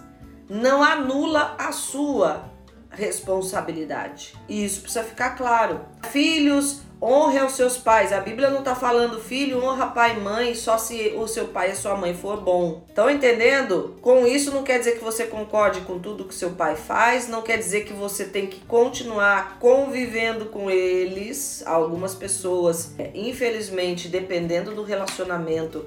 não 0.48 0.82
anula 0.82 1.54
a 1.58 1.72
sua 1.72 2.49
responsabilidade. 2.90 4.34
E 4.48 4.64
isso 4.64 4.80
precisa 4.80 5.04
ficar 5.04 5.30
claro. 5.30 5.80
Filhos, 6.10 6.82
honre 7.02 7.38
aos 7.38 7.52
seus 7.52 7.76
pais. 7.76 8.12
A 8.12 8.20
Bíblia 8.20 8.50
não 8.50 8.58
está 8.58 8.74
falando 8.74 9.20
filho, 9.20 9.64
honra 9.64 9.86
pai 9.88 10.16
e 10.16 10.20
mãe 10.20 10.54
só 10.54 10.76
se 10.76 11.14
o 11.16 11.26
seu 11.26 11.48
pai 11.48 11.70
e 11.70 11.76
sua 11.76 11.96
mãe 11.96 12.14
for 12.14 12.40
bom. 12.40 12.84
Estão 12.88 13.08
entendendo? 13.08 13.96
Com 14.02 14.26
isso 14.26 14.52
não 14.52 14.62
quer 14.62 14.78
dizer 14.78 14.98
que 14.98 15.04
você 15.04 15.24
concorde 15.24 15.80
com 15.82 15.98
tudo 15.98 16.24
que 16.24 16.34
seu 16.34 16.50
pai 16.50 16.76
faz, 16.76 17.28
não 17.28 17.42
quer 17.42 17.56
dizer 17.56 17.84
que 17.84 17.92
você 17.92 18.24
tem 18.24 18.46
que 18.46 18.60
continuar 18.66 19.58
convivendo 19.58 20.46
com 20.46 20.70
eles. 20.70 21.62
Algumas 21.66 22.14
pessoas, 22.14 22.94
é, 22.98 23.10
infelizmente, 23.14 24.08
dependendo 24.08 24.74
do 24.74 24.82
relacionamento, 24.82 25.86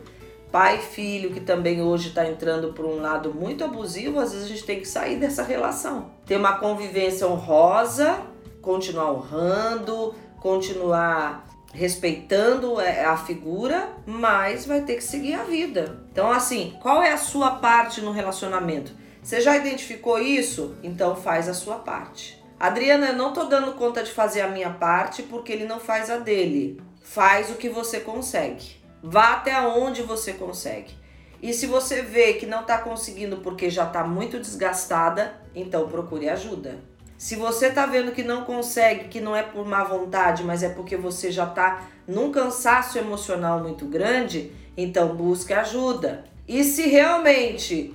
pai 0.53 0.77
e 0.77 0.81
filho, 0.83 1.31
que 1.31 1.39
também 1.39 1.81
hoje 1.81 2.09
está 2.09 2.27
entrando 2.27 2.73
por 2.73 2.85
um 2.85 3.01
lado 3.01 3.33
muito 3.33 3.63
abusivo, 3.63 4.19
às 4.19 4.31
vezes 4.33 4.45
a 4.45 4.49
gente 4.49 4.63
tem 4.63 4.79
que 4.79 4.87
sair 4.87 5.15
dessa 5.15 5.41
relação. 5.41 6.11
Ter 6.27 6.37
uma 6.37 6.59
convivência 6.59 7.27
honrosa, 7.27 8.21
continuar 8.61 9.11
honrando, 9.11 10.13
continuar 10.39 11.47
respeitando 11.73 12.79
é, 12.79 13.03
a 13.03 13.17
figura, 13.17 13.89
mas 14.05 14.67
vai 14.67 14.81
ter 14.81 14.97
que 14.97 15.03
seguir 15.03 15.33
a 15.33 15.43
vida. 15.43 16.05
Então, 16.11 16.31
assim, 16.31 16.77
qual 16.83 17.01
é 17.01 17.11
a 17.11 17.17
sua 17.17 17.55
parte 17.55 17.99
no 17.99 18.11
relacionamento? 18.11 18.93
Você 19.23 19.41
já 19.41 19.57
identificou 19.57 20.19
isso? 20.19 20.75
Então 20.83 21.15
faz 21.15 21.49
a 21.49 21.55
sua 21.55 21.77
parte. 21.77 22.39
Adriana, 22.59 23.07
eu 23.07 23.15
não 23.15 23.33
tô 23.33 23.45
dando 23.45 23.73
conta 23.73 24.03
de 24.03 24.11
fazer 24.11 24.41
a 24.41 24.49
minha 24.49 24.69
parte 24.69 25.23
porque 25.23 25.51
ele 25.51 25.65
não 25.65 25.79
faz 25.79 26.11
a 26.11 26.17
dele. 26.17 26.79
Faz 27.01 27.49
o 27.49 27.55
que 27.55 27.69
você 27.69 28.01
consegue. 28.01 28.82
Vá 29.05 29.33
até 29.33 29.59
onde 29.67 30.01
você 30.01 30.31
consegue. 30.31 30.95
E 31.41 31.51
se 31.53 31.67
você 31.67 32.01
vê 32.01 32.35
que 32.35 32.45
não 32.45 32.61
está 32.61 32.77
conseguindo 32.77 33.37
porque 33.37 33.69
já 33.69 33.85
está 33.85 34.01
muito 34.01 34.39
desgastada, 34.39 35.33
então 35.53 35.89
procure 35.89 36.29
ajuda. 36.29 36.79
Se 37.17 37.35
você 37.35 37.67
está 37.67 37.85
vendo 37.85 38.13
que 38.13 38.23
não 38.23 38.45
consegue, 38.45 39.09
que 39.09 39.19
não 39.19 39.35
é 39.35 39.43
por 39.43 39.65
má 39.65 39.83
vontade, 39.83 40.41
mas 40.43 40.63
é 40.63 40.69
porque 40.69 40.95
você 40.95 41.29
já 41.31 41.43
está 41.43 41.83
num 42.07 42.31
cansaço 42.31 42.97
emocional 42.97 43.59
muito 43.59 43.85
grande, 43.85 44.53
então 44.77 45.15
busque 45.15 45.51
ajuda. 45.51 46.23
E 46.47 46.63
se 46.63 46.87
realmente, 46.87 47.93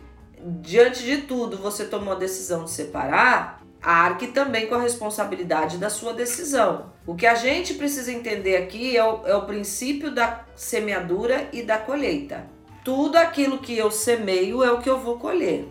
diante 0.61 1.03
de 1.03 1.23
tudo, 1.23 1.57
você 1.57 1.87
tomou 1.87 2.13
a 2.13 2.19
decisão 2.19 2.65
de 2.65 2.71
separar, 2.71 3.58
arque 3.83 4.29
também 4.29 4.67
com 4.67 4.75
a 4.75 4.81
responsabilidade 4.81 5.79
da 5.79 5.91
sua 5.91 6.13
decisão. 6.13 6.93
O 7.07 7.15
que 7.15 7.27
a 7.27 7.35
gente 7.35 7.75
precisa 7.75 8.13
entender 8.13 8.57
aqui 8.57 8.97
é 8.97 9.05
o, 9.05 9.27
é 9.27 9.35
o 9.35 9.47
princípio 9.47 10.11
da 10.11 10.45
semeadura 10.55 11.49
e 11.53 11.63
da 11.63 11.79
colheita. 11.79 12.47
Tudo 12.85 13.17
aquilo 13.17 13.59
que 13.59 13.77
eu 13.77 13.91
semeio 13.91 14.63
é 14.63 14.71
o 14.71 14.81
que 14.81 14.89
eu 14.89 14.99
vou 14.99 15.19
colher. 15.19 15.69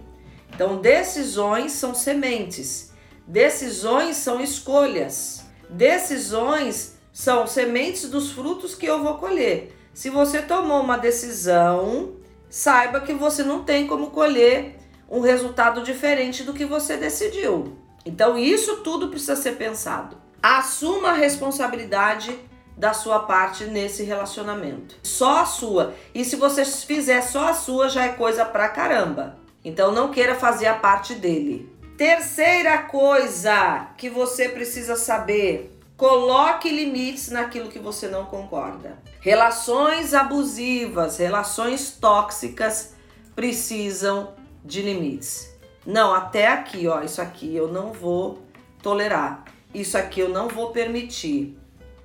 Então, 0.53 0.77
decisões 0.77 1.73
são 1.73 1.93
sementes 1.93 2.87
Decisões 3.27 4.15
são 4.15 4.39
escolhas. 4.39 5.43
Decisões 5.69 6.97
são 7.11 7.45
sementes 7.45 8.09
dos 8.09 8.31
frutos 8.31 8.73
que 8.73 8.85
eu 8.85 9.03
vou 9.03 9.15
colher. 9.15 9.75
Se 9.93 10.09
você 10.09 10.41
tomou 10.41 10.81
uma 10.81 10.97
decisão, 10.97 12.13
saiba 12.49 13.01
que 13.01 13.13
você 13.13 13.43
não 13.43 13.65
tem 13.65 13.85
como 13.85 14.11
colher 14.11 14.77
um 15.09 15.19
resultado 15.19 15.83
diferente 15.83 16.43
do 16.43 16.53
que 16.53 16.63
você 16.63 16.95
decidiu. 16.95 17.75
Então, 18.07 18.37
isso 18.37 18.77
tudo 18.77 19.09
precisa 19.09 19.35
ser 19.35 19.57
pensado. 19.57 20.17
Assuma 20.41 21.09
a 21.09 21.13
responsabilidade 21.13 22.39
da 22.77 22.93
sua 22.93 23.19
parte 23.19 23.65
nesse 23.65 24.01
relacionamento. 24.01 24.95
Só 25.03 25.39
a 25.41 25.45
sua. 25.45 25.93
E 26.15 26.23
se 26.23 26.37
você 26.37 26.63
fizer 26.63 27.21
só 27.21 27.49
a 27.49 27.53
sua, 27.53 27.89
já 27.89 28.05
é 28.05 28.09
coisa 28.09 28.45
pra 28.45 28.69
caramba. 28.69 29.37
Então, 29.61 29.91
não 29.91 30.09
queira 30.09 30.35
fazer 30.35 30.67
a 30.67 30.75
parte 30.75 31.15
dele. 31.15 31.69
Terceira 31.97 32.77
coisa 32.83 33.89
que 33.97 34.09
você 34.09 34.47
precisa 34.47 34.95
saber: 34.95 35.77
coloque 35.97 36.69
limites 36.69 37.29
naquilo 37.29 37.67
que 37.67 37.79
você 37.79 38.07
não 38.07 38.25
concorda. 38.25 38.99
Relações 39.19 40.13
abusivas, 40.13 41.17
relações 41.17 41.91
tóxicas 41.91 42.93
precisam 43.35 44.33
de 44.63 44.81
limites. 44.81 45.56
Não, 45.87 46.13
até 46.13 46.47
aqui, 46.49 46.85
ó, 46.85 47.01
isso 47.01 47.21
aqui 47.21 47.55
eu 47.55 47.69
não 47.69 47.93
vou 47.93 48.43
tolerar. 48.83 49.45
Isso 49.73 49.97
aqui 49.97 50.19
eu 50.19 50.27
não 50.27 50.49
vou 50.49 50.71
permitir. 50.71 51.57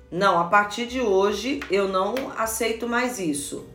Não, 0.09 0.39
a 0.39 0.45
partir 0.45 0.85
de 0.85 1.01
hoje 1.01 1.59
eu 1.69 1.89
não 1.89 2.15
aceito 2.37 2.87
mais 2.87 3.19
isso. 3.19 3.67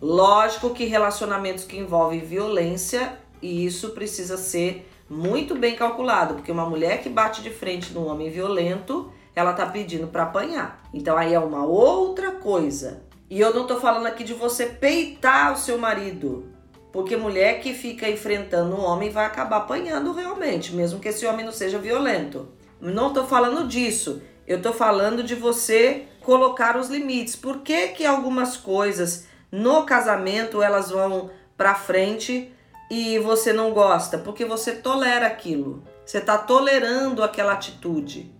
Lógico 0.00 0.70
que 0.70 0.84
relacionamentos 0.84 1.64
que 1.64 1.76
envolvem 1.76 2.20
violência, 2.20 3.18
e 3.42 3.66
isso 3.66 3.90
precisa 3.90 4.36
ser 4.36 4.88
muito 5.08 5.56
bem 5.56 5.74
calculado, 5.74 6.34
porque 6.34 6.52
uma 6.52 6.64
mulher 6.64 7.02
que 7.02 7.08
bate 7.08 7.42
de 7.42 7.50
frente 7.50 7.92
num 7.92 8.06
homem 8.06 8.30
violento, 8.30 9.12
ela 9.34 9.52
tá 9.52 9.66
pedindo 9.66 10.06
para 10.06 10.22
apanhar. 10.22 10.80
Então 10.94 11.18
aí 11.18 11.34
é 11.34 11.40
uma 11.40 11.66
outra 11.66 12.30
coisa. 12.30 13.02
E 13.28 13.40
eu 13.40 13.52
não 13.52 13.66
tô 13.66 13.80
falando 13.80 14.06
aqui 14.06 14.22
de 14.22 14.32
você 14.32 14.66
peitar 14.66 15.52
o 15.52 15.56
seu 15.56 15.76
marido, 15.76 16.49
porque 16.92 17.16
mulher 17.16 17.60
que 17.60 17.72
fica 17.72 18.08
enfrentando 18.08 18.76
um 18.76 18.84
homem 18.84 19.10
vai 19.10 19.24
acabar 19.24 19.58
apanhando 19.58 20.12
realmente, 20.12 20.74
mesmo 20.74 21.00
que 21.00 21.08
esse 21.08 21.26
homem 21.26 21.44
não 21.44 21.52
seja 21.52 21.78
violento. 21.78 22.48
Não 22.80 23.12
tô 23.12 23.24
falando 23.24 23.68
disso. 23.68 24.22
Eu 24.46 24.60
tô 24.60 24.72
falando 24.72 25.22
de 25.22 25.34
você 25.34 26.06
colocar 26.22 26.76
os 26.76 26.88
limites. 26.88 27.36
Por 27.36 27.58
que 27.58 27.88
que 27.88 28.04
algumas 28.04 28.56
coisas 28.56 29.26
no 29.52 29.84
casamento 29.84 30.62
elas 30.62 30.90
vão 30.90 31.30
para 31.56 31.74
frente 31.74 32.52
e 32.90 33.18
você 33.18 33.52
não 33.52 33.72
gosta, 33.72 34.18
porque 34.18 34.44
você 34.44 34.72
tolera 34.72 35.26
aquilo. 35.26 35.84
Você 36.04 36.18
está 36.18 36.36
tolerando 36.36 37.22
aquela 37.22 37.52
atitude. 37.52 38.34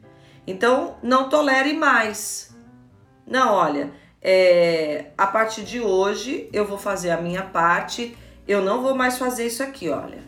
Então, 0.45 0.97
não 1.03 1.29
tolere 1.29 1.73
mais. 1.75 2.53
Não, 3.25 3.55
olha, 3.55 3.93
é, 4.21 5.13
a 5.17 5.27
partir 5.27 5.63
de 5.63 5.81
hoje 5.81 6.49
eu 6.53 6.65
vou 6.67 6.79
fazer 6.79 7.11
a 7.11 7.21
minha 7.21 7.43
parte. 7.43 8.17
Eu 8.51 8.61
não 8.61 8.83
vou 8.83 8.97
mais 8.97 9.17
fazer 9.17 9.47
isso 9.47 9.63
aqui, 9.63 9.89
olha. 9.91 10.25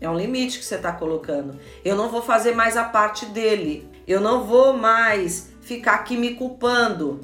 É 0.00 0.10
um 0.10 0.16
limite 0.16 0.58
que 0.58 0.64
você 0.64 0.74
está 0.74 0.90
colocando. 0.90 1.56
Eu 1.84 1.94
não 1.94 2.08
vou 2.08 2.20
fazer 2.20 2.52
mais 2.52 2.76
a 2.76 2.82
parte 2.82 3.26
dele. 3.26 3.88
Eu 4.08 4.20
não 4.20 4.42
vou 4.42 4.72
mais 4.72 5.50
ficar 5.62 5.94
aqui 5.94 6.16
me 6.16 6.34
culpando. 6.34 7.20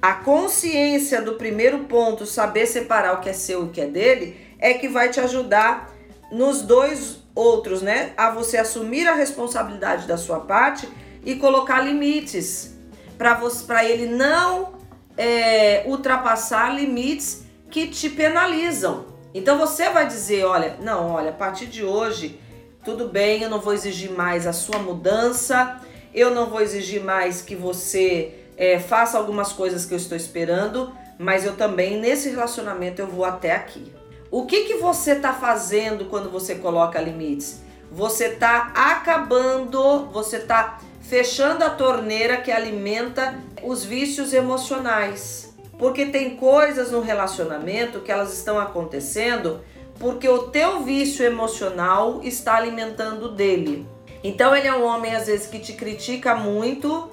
A 0.00 0.14
consciência 0.14 1.20
do 1.20 1.34
primeiro 1.34 1.80
ponto, 1.80 2.24
saber 2.24 2.64
separar 2.64 3.12
o 3.12 3.20
que 3.20 3.28
é 3.28 3.34
seu 3.34 3.60
e 3.60 3.64
o 3.66 3.68
que 3.68 3.82
é 3.82 3.86
dele, 3.86 4.34
é 4.58 4.72
que 4.72 4.88
vai 4.88 5.10
te 5.10 5.20
ajudar 5.20 5.92
nos 6.32 6.62
dois 6.62 7.18
outros, 7.34 7.82
né? 7.82 8.14
A 8.16 8.30
você 8.30 8.56
assumir 8.56 9.06
a 9.06 9.14
responsabilidade 9.14 10.06
da 10.06 10.16
sua 10.16 10.40
parte 10.40 10.88
e 11.22 11.34
colocar 11.34 11.82
limites 11.82 12.74
para 13.18 13.84
ele 13.84 14.06
não 14.06 14.76
é, 15.14 15.84
ultrapassar 15.86 16.74
limites 16.74 17.44
que 17.70 17.86
te 17.86 18.08
penalizam. 18.08 19.12
Então 19.34 19.58
você 19.58 19.90
vai 19.90 20.06
dizer, 20.06 20.44
olha, 20.44 20.76
não, 20.80 21.10
olha, 21.10 21.30
a 21.30 21.34
partir 21.34 21.66
de 21.66 21.84
hoje, 21.84 22.40
tudo 22.84 23.08
bem, 23.08 23.42
eu 23.42 23.50
não 23.50 23.60
vou 23.60 23.74
exigir 23.74 24.12
mais 24.12 24.46
a 24.46 24.52
sua 24.52 24.78
mudança, 24.78 25.80
eu 26.14 26.30
não 26.30 26.46
vou 26.46 26.60
exigir 26.60 27.02
mais 27.02 27.42
que 27.42 27.56
você 27.56 28.32
é, 28.56 28.78
faça 28.78 29.18
algumas 29.18 29.52
coisas 29.52 29.84
que 29.84 29.92
eu 29.92 29.98
estou 29.98 30.16
esperando, 30.16 30.92
mas 31.18 31.44
eu 31.44 31.56
também 31.56 31.98
nesse 31.98 32.30
relacionamento 32.30 33.00
eu 33.00 33.08
vou 33.08 33.24
até 33.24 33.52
aqui. 33.52 33.92
O 34.30 34.46
que, 34.46 34.64
que 34.64 34.74
você 34.74 35.12
está 35.12 35.32
fazendo 35.32 36.04
quando 36.04 36.30
você 36.30 36.54
coloca 36.54 37.00
limites? 37.00 37.60
Você 37.90 38.26
está 38.26 38.72
acabando, 38.74 40.06
você 40.12 40.36
está 40.36 40.78
fechando 41.00 41.64
a 41.64 41.70
torneira 41.70 42.36
que 42.36 42.50
alimenta 42.50 43.34
os 43.62 43.84
vícios 43.84 44.32
emocionais. 44.32 45.53
Porque 45.78 46.06
tem 46.06 46.36
coisas 46.36 46.92
no 46.92 47.00
relacionamento 47.00 48.00
que 48.00 48.12
elas 48.12 48.32
estão 48.32 48.58
acontecendo 48.58 49.60
porque 49.98 50.28
o 50.28 50.48
teu 50.48 50.82
vício 50.82 51.24
emocional 51.24 52.20
está 52.22 52.56
alimentando 52.56 53.30
dele. 53.30 53.86
Então 54.22 54.54
ele 54.54 54.66
é 54.66 54.74
um 54.74 54.84
homem 54.84 55.14
às 55.14 55.26
vezes 55.26 55.46
que 55.46 55.58
te 55.58 55.74
critica 55.74 56.34
muito, 56.34 57.10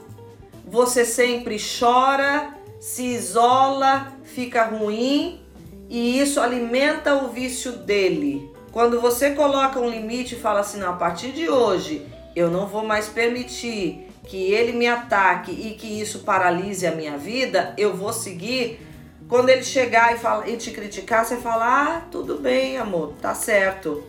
você 0.66 1.04
sempre 1.04 1.58
chora, 1.80 2.56
se 2.80 3.04
isola, 3.04 4.14
fica 4.24 4.64
ruim 4.64 5.42
e 5.90 6.20
isso 6.20 6.40
alimenta 6.40 7.16
o 7.16 7.28
vício 7.28 7.74
dele. 7.74 8.50
Quando 8.72 9.02
você 9.02 9.32
coloca 9.32 9.80
um 9.80 9.90
limite 9.90 10.36
e 10.36 10.40
fala 10.40 10.62
assim, 10.62 10.80
não, 10.80 10.92
a 10.92 10.96
partir 10.96 11.32
de 11.32 11.50
hoje 11.50 12.08
eu 12.36 12.50
não 12.50 12.66
vou 12.66 12.86
mais 12.86 13.10
permitir 13.10 14.08
que 14.24 14.52
ele 14.52 14.72
me 14.72 14.88
ataque 14.88 15.52
e 15.52 15.74
que 15.76 16.00
isso 16.00 16.20
paralise 16.20 16.86
a 16.86 16.92
minha 16.92 17.18
vida, 17.18 17.74
eu 17.78 17.96
vou 17.96 18.14
seguir. 18.14 18.80
Quando 19.28 19.50
ele 19.50 19.64
chegar 19.64 20.14
e, 20.14 20.20
fala, 20.20 20.50
e 20.50 20.58
te 20.58 20.72
criticar, 20.72 21.26
você 21.26 21.38
fala: 21.38 21.66
Ah, 21.66 22.02
tudo 22.12 22.38
bem, 22.38 22.78
amor, 22.78 23.14
tá 23.22 23.34
certo, 23.34 24.04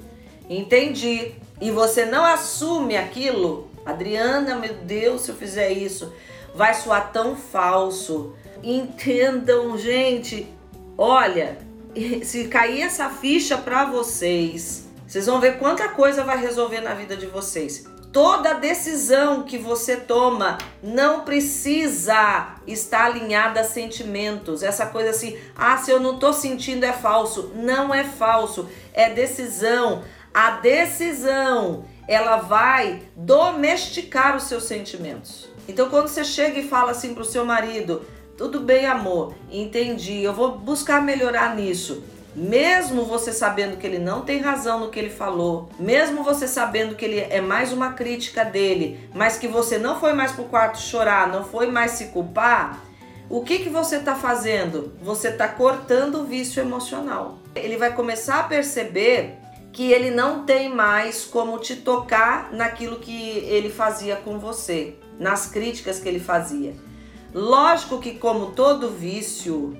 entendi. 0.48 1.32
E 1.60 1.70
você 1.70 2.04
não 2.04 2.24
assume 2.24 2.96
aquilo, 2.96 3.70
Adriana, 3.86 4.56
meu 4.56 4.74
Deus, 4.74 5.22
se 5.22 5.30
eu 5.30 5.36
fizer 5.36 5.70
isso, 5.70 6.12
vai 6.54 6.74
soar 6.74 7.12
tão 7.12 7.36
falso. 7.36 8.34
Entendam, 8.62 9.76
gente, 9.78 10.46
olha, 10.96 11.58
se 12.24 12.48
cair 12.48 12.82
essa 12.82 13.10
ficha 13.10 13.56
para 13.56 13.84
vocês, 13.84 14.86
vocês 15.06 15.26
vão 15.26 15.40
ver 15.40 15.58
quanta 15.58 15.88
coisa 15.90 16.24
vai 16.24 16.40
resolver 16.40 16.80
na 16.80 16.94
vida 16.94 17.16
de 17.16 17.26
vocês. 17.26 17.91
Toda 18.12 18.52
decisão 18.52 19.42
que 19.42 19.56
você 19.56 19.96
toma 19.96 20.58
não 20.82 21.20
precisa 21.20 22.56
estar 22.66 23.06
alinhada 23.06 23.60
a 23.60 23.64
sentimentos. 23.64 24.62
Essa 24.62 24.84
coisa 24.84 25.10
assim, 25.10 25.38
ah, 25.56 25.78
se 25.78 25.90
eu 25.90 25.98
não 25.98 26.18
tô 26.18 26.30
sentindo 26.30 26.84
é 26.84 26.92
falso. 26.92 27.52
Não 27.54 27.94
é 27.94 28.04
falso, 28.04 28.68
é 28.92 29.08
decisão. 29.08 30.04
A 30.34 30.50
decisão, 30.52 31.86
ela 32.06 32.36
vai 32.36 33.02
domesticar 33.16 34.36
os 34.36 34.42
seus 34.42 34.64
sentimentos. 34.64 35.48
Então, 35.66 35.88
quando 35.88 36.08
você 36.08 36.22
chega 36.22 36.60
e 36.60 36.68
fala 36.68 36.90
assim 36.90 37.14
pro 37.14 37.24
seu 37.24 37.46
marido, 37.46 38.02
tudo 38.36 38.60
bem, 38.60 38.84
amor, 38.84 39.34
entendi. 39.50 40.22
Eu 40.22 40.34
vou 40.34 40.58
buscar 40.58 41.00
melhorar 41.00 41.54
nisso. 41.56 42.02
Mesmo 42.34 43.04
você 43.04 43.32
sabendo 43.32 43.76
que 43.76 43.86
ele 43.86 43.98
não 43.98 44.22
tem 44.22 44.40
razão 44.40 44.80
no 44.80 44.90
que 44.90 44.98
ele 44.98 45.10
falou, 45.10 45.68
mesmo 45.78 46.24
você 46.24 46.48
sabendo 46.48 46.94
que 46.94 47.04
ele 47.04 47.20
é 47.20 47.40
mais 47.40 47.72
uma 47.72 47.92
crítica 47.92 48.42
dele, 48.42 49.08
mas 49.14 49.36
que 49.36 49.46
você 49.46 49.76
não 49.76 50.00
foi 50.00 50.14
mais 50.14 50.32
pro 50.32 50.44
quarto 50.44 50.78
chorar, 50.78 51.28
não 51.28 51.44
foi 51.44 51.70
mais 51.70 51.92
se 51.92 52.06
culpar, 52.06 52.80
O 53.28 53.42
que, 53.42 53.60
que 53.60 53.70
você 53.70 53.96
está 53.96 54.14
fazendo? 54.14 54.92
Você 55.00 55.28
está 55.28 55.48
cortando 55.48 56.16
o 56.16 56.24
vício 56.26 56.60
emocional. 56.60 57.38
Ele 57.54 57.78
vai 57.78 57.94
começar 57.94 58.40
a 58.40 58.42
perceber 58.42 59.38
que 59.72 59.90
ele 59.90 60.10
não 60.10 60.44
tem 60.44 60.68
mais 60.68 61.24
como 61.24 61.58
te 61.58 61.76
tocar 61.76 62.52
naquilo 62.52 62.98
que 62.98 63.38
ele 63.38 63.70
fazia 63.70 64.16
com 64.16 64.38
você, 64.38 64.98
nas 65.18 65.46
críticas 65.46 65.98
que 65.98 66.06
ele 66.06 66.20
fazia. 66.20 66.74
Lógico 67.32 67.98
que 67.98 68.16
como 68.16 68.50
todo 68.50 68.90
vício 68.90 69.74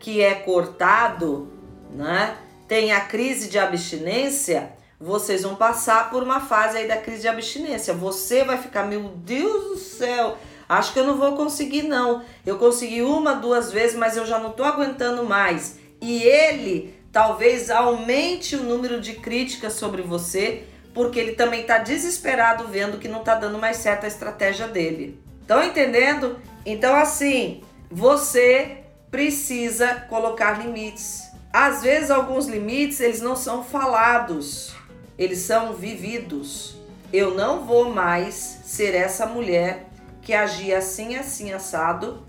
que 0.00 0.22
é 0.22 0.34
cortado, 0.34 1.52
né, 1.90 2.36
tem 2.68 2.92
a 2.92 3.00
crise 3.00 3.48
de 3.48 3.58
abstinência, 3.58 4.70
vocês 4.98 5.42
vão 5.42 5.54
passar 5.54 6.10
por 6.10 6.22
uma 6.22 6.40
fase 6.40 6.78
aí 6.78 6.88
da 6.88 6.96
crise 6.96 7.22
de 7.22 7.28
abstinência. 7.28 7.92
Você 7.94 8.44
vai 8.44 8.58
ficar, 8.58 8.84
meu 8.84 9.02
Deus 9.16 9.64
do 9.64 9.76
céu, 9.76 10.38
acho 10.68 10.92
que 10.92 10.98
eu 10.98 11.06
não 11.06 11.16
vou 11.16 11.36
conseguir 11.36 11.82
não. 11.82 12.22
Eu 12.44 12.58
consegui 12.58 13.02
uma, 13.02 13.34
duas 13.34 13.70
vezes, 13.70 13.96
mas 13.96 14.16
eu 14.16 14.26
já 14.26 14.38
não 14.38 14.52
tô 14.52 14.64
aguentando 14.64 15.24
mais. 15.24 15.78
E 16.00 16.22
ele 16.22 16.94
talvez 17.12 17.70
aumente 17.70 18.56
o 18.56 18.62
número 18.62 19.00
de 19.00 19.14
críticas 19.14 19.74
sobre 19.74 20.02
você, 20.02 20.64
porque 20.92 21.18
ele 21.18 21.32
também 21.32 21.62
está 21.62 21.78
desesperado 21.78 22.68
vendo 22.68 22.98
que 22.98 23.08
não 23.08 23.20
está 23.20 23.34
dando 23.34 23.58
mais 23.58 23.78
certo 23.78 24.04
a 24.04 24.08
estratégia 24.08 24.66
dele. 24.66 25.20
Estão 25.40 25.62
entendendo? 25.62 26.38
Então, 26.64 26.94
assim, 26.94 27.62
você 27.90 28.78
precisa 29.10 29.94
colocar 30.08 30.58
limites. 30.58 31.25
Às 31.58 31.80
vezes, 31.80 32.10
alguns 32.10 32.44
limites 32.44 33.00
eles 33.00 33.22
não 33.22 33.34
são 33.34 33.64
falados, 33.64 34.74
eles 35.16 35.38
são 35.38 35.72
vividos. 35.72 36.76
Eu 37.10 37.34
não 37.34 37.64
vou 37.64 37.94
mais 37.94 38.34
ser 38.62 38.94
essa 38.94 39.24
mulher 39.24 39.88
que 40.20 40.34
agia 40.34 40.76
assim, 40.76 41.16
assim, 41.16 41.54
assado, 41.54 42.26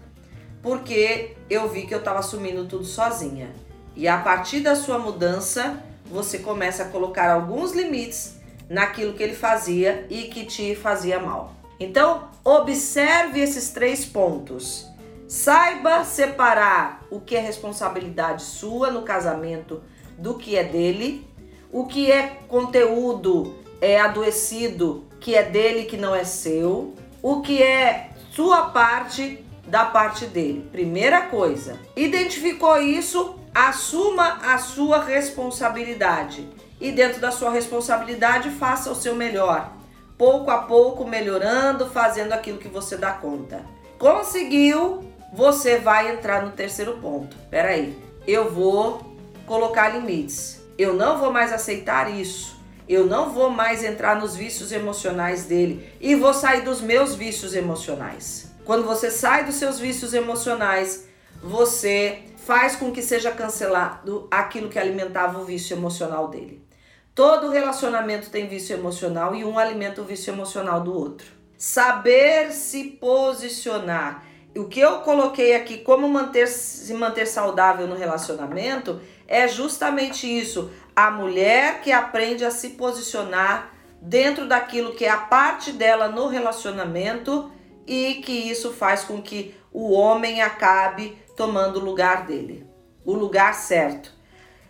porque 0.61 1.35
eu 1.49 1.67
vi 1.67 1.85
que 1.85 1.93
eu 1.93 1.99
estava 1.99 2.19
assumindo 2.19 2.67
tudo 2.67 2.85
sozinha. 2.85 3.49
E 3.97 4.07
a 4.07 4.17
partir 4.17 4.61
da 4.61 4.77
sua 4.77 4.97
mudança, 4.97 5.83
você 6.05 6.39
começa 6.39 6.83
a 6.83 6.87
colocar 6.87 7.29
alguns 7.29 7.73
limites 7.73 8.37
naquilo 8.69 9.13
que 9.13 9.23
ele 9.23 9.35
fazia 9.35 10.07
e 10.09 10.29
que 10.29 10.45
te 10.45 10.73
fazia 10.73 11.19
mal. 11.19 11.53
Então, 11.81 12.29
observe 12.45 13.41
esses 13.41 13.71
três 13.71 14.05
pontos. 14.05 14.87
Saiba 15.27 16.05
separar 16.05 17.03
o 17.11 17.19
que 17.19 17.35
é 17.35 17.39
responsabilidade 17.41 18.43
sua 18.43 18.89
no 18.89 19.01
casamento 19.01 19.83
do 20.17 20.35
que 20.35 20.55
é 20.55 20.63
dele, 20.63 21.27
o 21.69 21.85
que 21.85 22.09
é 22.09 22.39
conteúdo 22.47 23.55
é 23.81 23.99
adoecido 23.99 25.05
que 25.19 25.35
é 25.35 25.43
dele 25.43 25.83
que 25.83 25.97
não 25.97 26.15
é 26.15 26.23
seu, 26.23 26.93
o 27.21 27.41
que 27.41 27.61
é 27.61 28.11
sua 28.31 28.69
parte 28.69 29.43
da 29.67 29.83
parte 29.83 30.25
dele. 30.25 30.69
Primeira 30.71 31.23
coisa, 31.23 31.77
identificou 31.93 32.81
isso, 32.81 33.35
assuma 33.53 34.39
a 34.43 34.57
sua 34.57 35.03
responsabilidade 35.03 36.47
e 36.79 36.89
dentro 36.91 37.19
da 37.19 37.31
sua 37.31 37.51
responsabilidade 37.51 38.49
faça 38.51 38.89
o 38.89 38.95
seu 38.95 39.13
melhor, 39.13 39.73
pouco 40.17 40.49
a 40.49 40.59
pouco 40.59 41.05
melhorando, 41.05 41.89
fazendo 41.89 42.31
aquilo 42.31 42.59
que 42.59 42.69
você 42.69 42.95
dá 42.95 43.11
conta. 43.11 43.65
Conseguiu? 43.99 45.06
Você 45.33 45.77
vai 45.77 46.13
entrar 46.13 46.45
no 46.45 46.51
terceiro 46.51 46.97
ponto. 46.97 47.35
Peraí, 47.49 47.97
eu 48.27 48.51
vou 48.51 49.15
colocar 49.45 49.89
limites. 49.89 50.61
Eu 50.77 50.93
não 50.93 51.17
vou 51.17 51.31
mais 51.31 51.51
aceitar 51.51 52.11
isso. 52.13 52.57
Eu 52.87 53.05
não 53.05 53.31
vou 53.31 53.49
mais 53.49 53.83
entrar 53.83 54.15
nos 54.15 54.35
vícios 54.35 54.71
emocionais 54.71 55.45
dele 55.45 55.91
e 55.99 56.15
vou 56.15 56.33
sair 56.33 56.61
dos 56.61 56.79
meus 56.79 57.15
vícios 57.15 57.53
emocionais. 57.53 58.51
Quando 58.63 58.85
você 58.85 59.11
sai 59.11 59.43
dos 59.43 59.55
seus 59.55 59.79
vícios 59.79 60.13
emocionais, 60.13 61.07
você 61.41 62.19
faz 62.37 62.77
com 62.77 62.91
que 62.91 63.01
seja 63.01 63.31
cancelado 63.31 64.27
aquilo 64.31 64.69
que 64.69 64.79
alimentava 64.79 65.39
o 65.39 65.43
vício 65.43 65.75
emocional 65.75 66.29
dele. 66.29 66.65
Todo 67.13 67.49
relacionamento 67.49 68.29
tem 68.29 68.47
vício 68.47 68.75
emocional 68.75 69.35
e 69.35 69.43
um 69.43 69.57
alimenta 69.57 70.01
o 70.01 70.05
vício 70.05 70.31
emocional 70.31 70.81
do 70.81 70.93
outro. 70.93 71.27
Saber 71.57 72.51
se 72.51 72.83
posicionar. 72.85 74.23
O 74.57 74.65
que 74.65 74.79
eu 74.79 74.99
coloquei 74.99 75.55
aqui 75.55 75.77
como 75.77 76.07
manter 76.07 76.47
se 76.47 76.93
manter 76.93 77.27
saudável 77.27 77.87
no 77.87 77.95
relacionamento 77.95 78.99
é 79.27 79.47
justamente 79.47 80.25
isso. 80.27 80.71
A 80.95 81.11
mulher 81.11 81.81
que 81.81 81.91
aprende 81.91 82.43
a 82.43 82.51
se 82.51 82.69
posicionar 82.69 83.73
dentro 84.01 84.47
daquilo 84.47 84.95
que 84.95 85.05
é 85.05 85.09
a 85.09 85.17
parte 85.17 85.71
dela 85.71 86.07
no 86.07 86.27
relacionamento 86.27 87.51
e 87.85 88.15
que 88.15 88.31
isso 88.31 88.73
faz 88.73 89.03
com 89.03 89.21
que 89.21 89.55
o 89.71 89.91
homem 89.91 90.41
acabe 90.41 91.17
tomando 91.35 91.79
o 91.79 91.83
lugar 91.83 92.25
dele, 92.25 92.65
o 93.05 93.13
lugar 93.13 93.53
certo. 93.53 94.11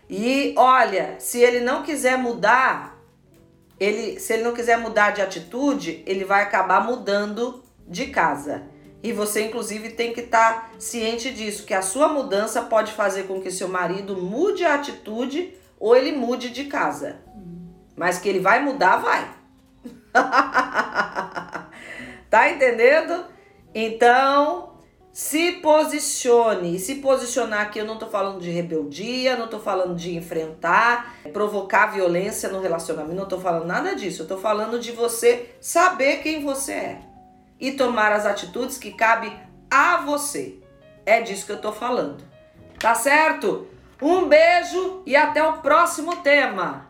E 0.09 0.53
olha, 0.57 1.15
se 1.19 1.39
ele 1.39 1.59
não 1.59 1.83
quiser 1.83 2.17
mudar, 2.17 2.97
ele, 3.79 4.19
se 4.19 4.33
ele 4.33 4.43
não 4.43 4.53
quiser 4.53 4.77
mudar 4.77 5.11
de 5.11 5.21
atitude, 5.21 6.03
ele 6.05 6.25
vai 6.25 6.43
acabar 6.43 6.83
mudando 6.83 7.63
de 7.87 8.07
casa. 8.07 8.63
E 9.03 9.11
você, 9.13 9.45
inclusive, 9.45 9.91
tem 9.91 10.11
que 10.13 10.21
estar 10.21 10.53
tá 10.53 10.69
ciente 10.79 11.31
disso, 11.31 11.65
que 11.65 11.73
a 11.73 11.81
sua 11.81 12.07
mudança 12.07 12.63
pode 12.63 12.91
fazer 12.91 13.23
com 13.23 13.41
que 13.41 13.51
seu 13.51 13.67
marido 13.67 14.17
mude 14.17 14.65
a 14.65 14.73
atitude 14.73 15.53
ou 15.79 15.95
ele 15.95 16.11
mude 16.11 16.49
de 16.49 16.65
casa. 16.65 17.17
Mas 17.95 18.19
que 18.19 18.27
ele 18.27 18.39
vai 18.39 18.63
mudar, 18.63 18.97
vai. 18.97 19.31
tá 22.29 22.49
entendendo? 22.49 23.25
Então, 23.73 24.77
se 25.11 25.53
posicione. 25.53 26.75
E 26.75 26.79
se 26.79 26.95
posicionar 26.95 27.61
aqui, 27.61 27.79
eu 27.79 27.85
não 27.85 27.97
tô 27.97 28.07
falando 28.07 28.41
de 28.41 28.49
rebeldia, 28.49 29.37
não 29.37 29.47
tô 29.47 29.59
falando 29.59 29.95
de 29.95 30.15
enfrentar, 30.15 31.15
provocar 31.31 31.87
violência 31.87 32.49
no 32.49 32.61
relacionamento, 32.61 33.15
não 33.15 33.27
tô 33.27 33.39
falando 33.39 33.65
nada 33.65 33.95
disso. 33.95 34.23
Eu 34.23 34.27
tô 34.27 34.37
falando 34.37 34.79
de 34.79 34.91
você 34.91 35.55
saber 35.61 36.17
quem 36.17 36.43
você 36.43 36.71
é 36.73 37.16
e 37.59 37.71
tomar 37.71 38.11
as 38.11 38.25
atitudes 38.25 38.77
que 38.77 38.91
cabe 38.91 39.31
a 39.69 39.97
você. 39.97 40.59
É 41.05 41.21
disso 41.21 41.45
que 41.45 41.51
eu 41.51 41.61
tô 41.61 41.71
falando. 41.71 42.23
Tá 42.79 42.93
certo? 42.93 43.67
Um 44.01 44.27
beijo 44.27 45.01
e 45.05 45.15
até 45.15 45.43
o 45.43 45.53
próximo 45.53 46.17
tema. 46.17 46.87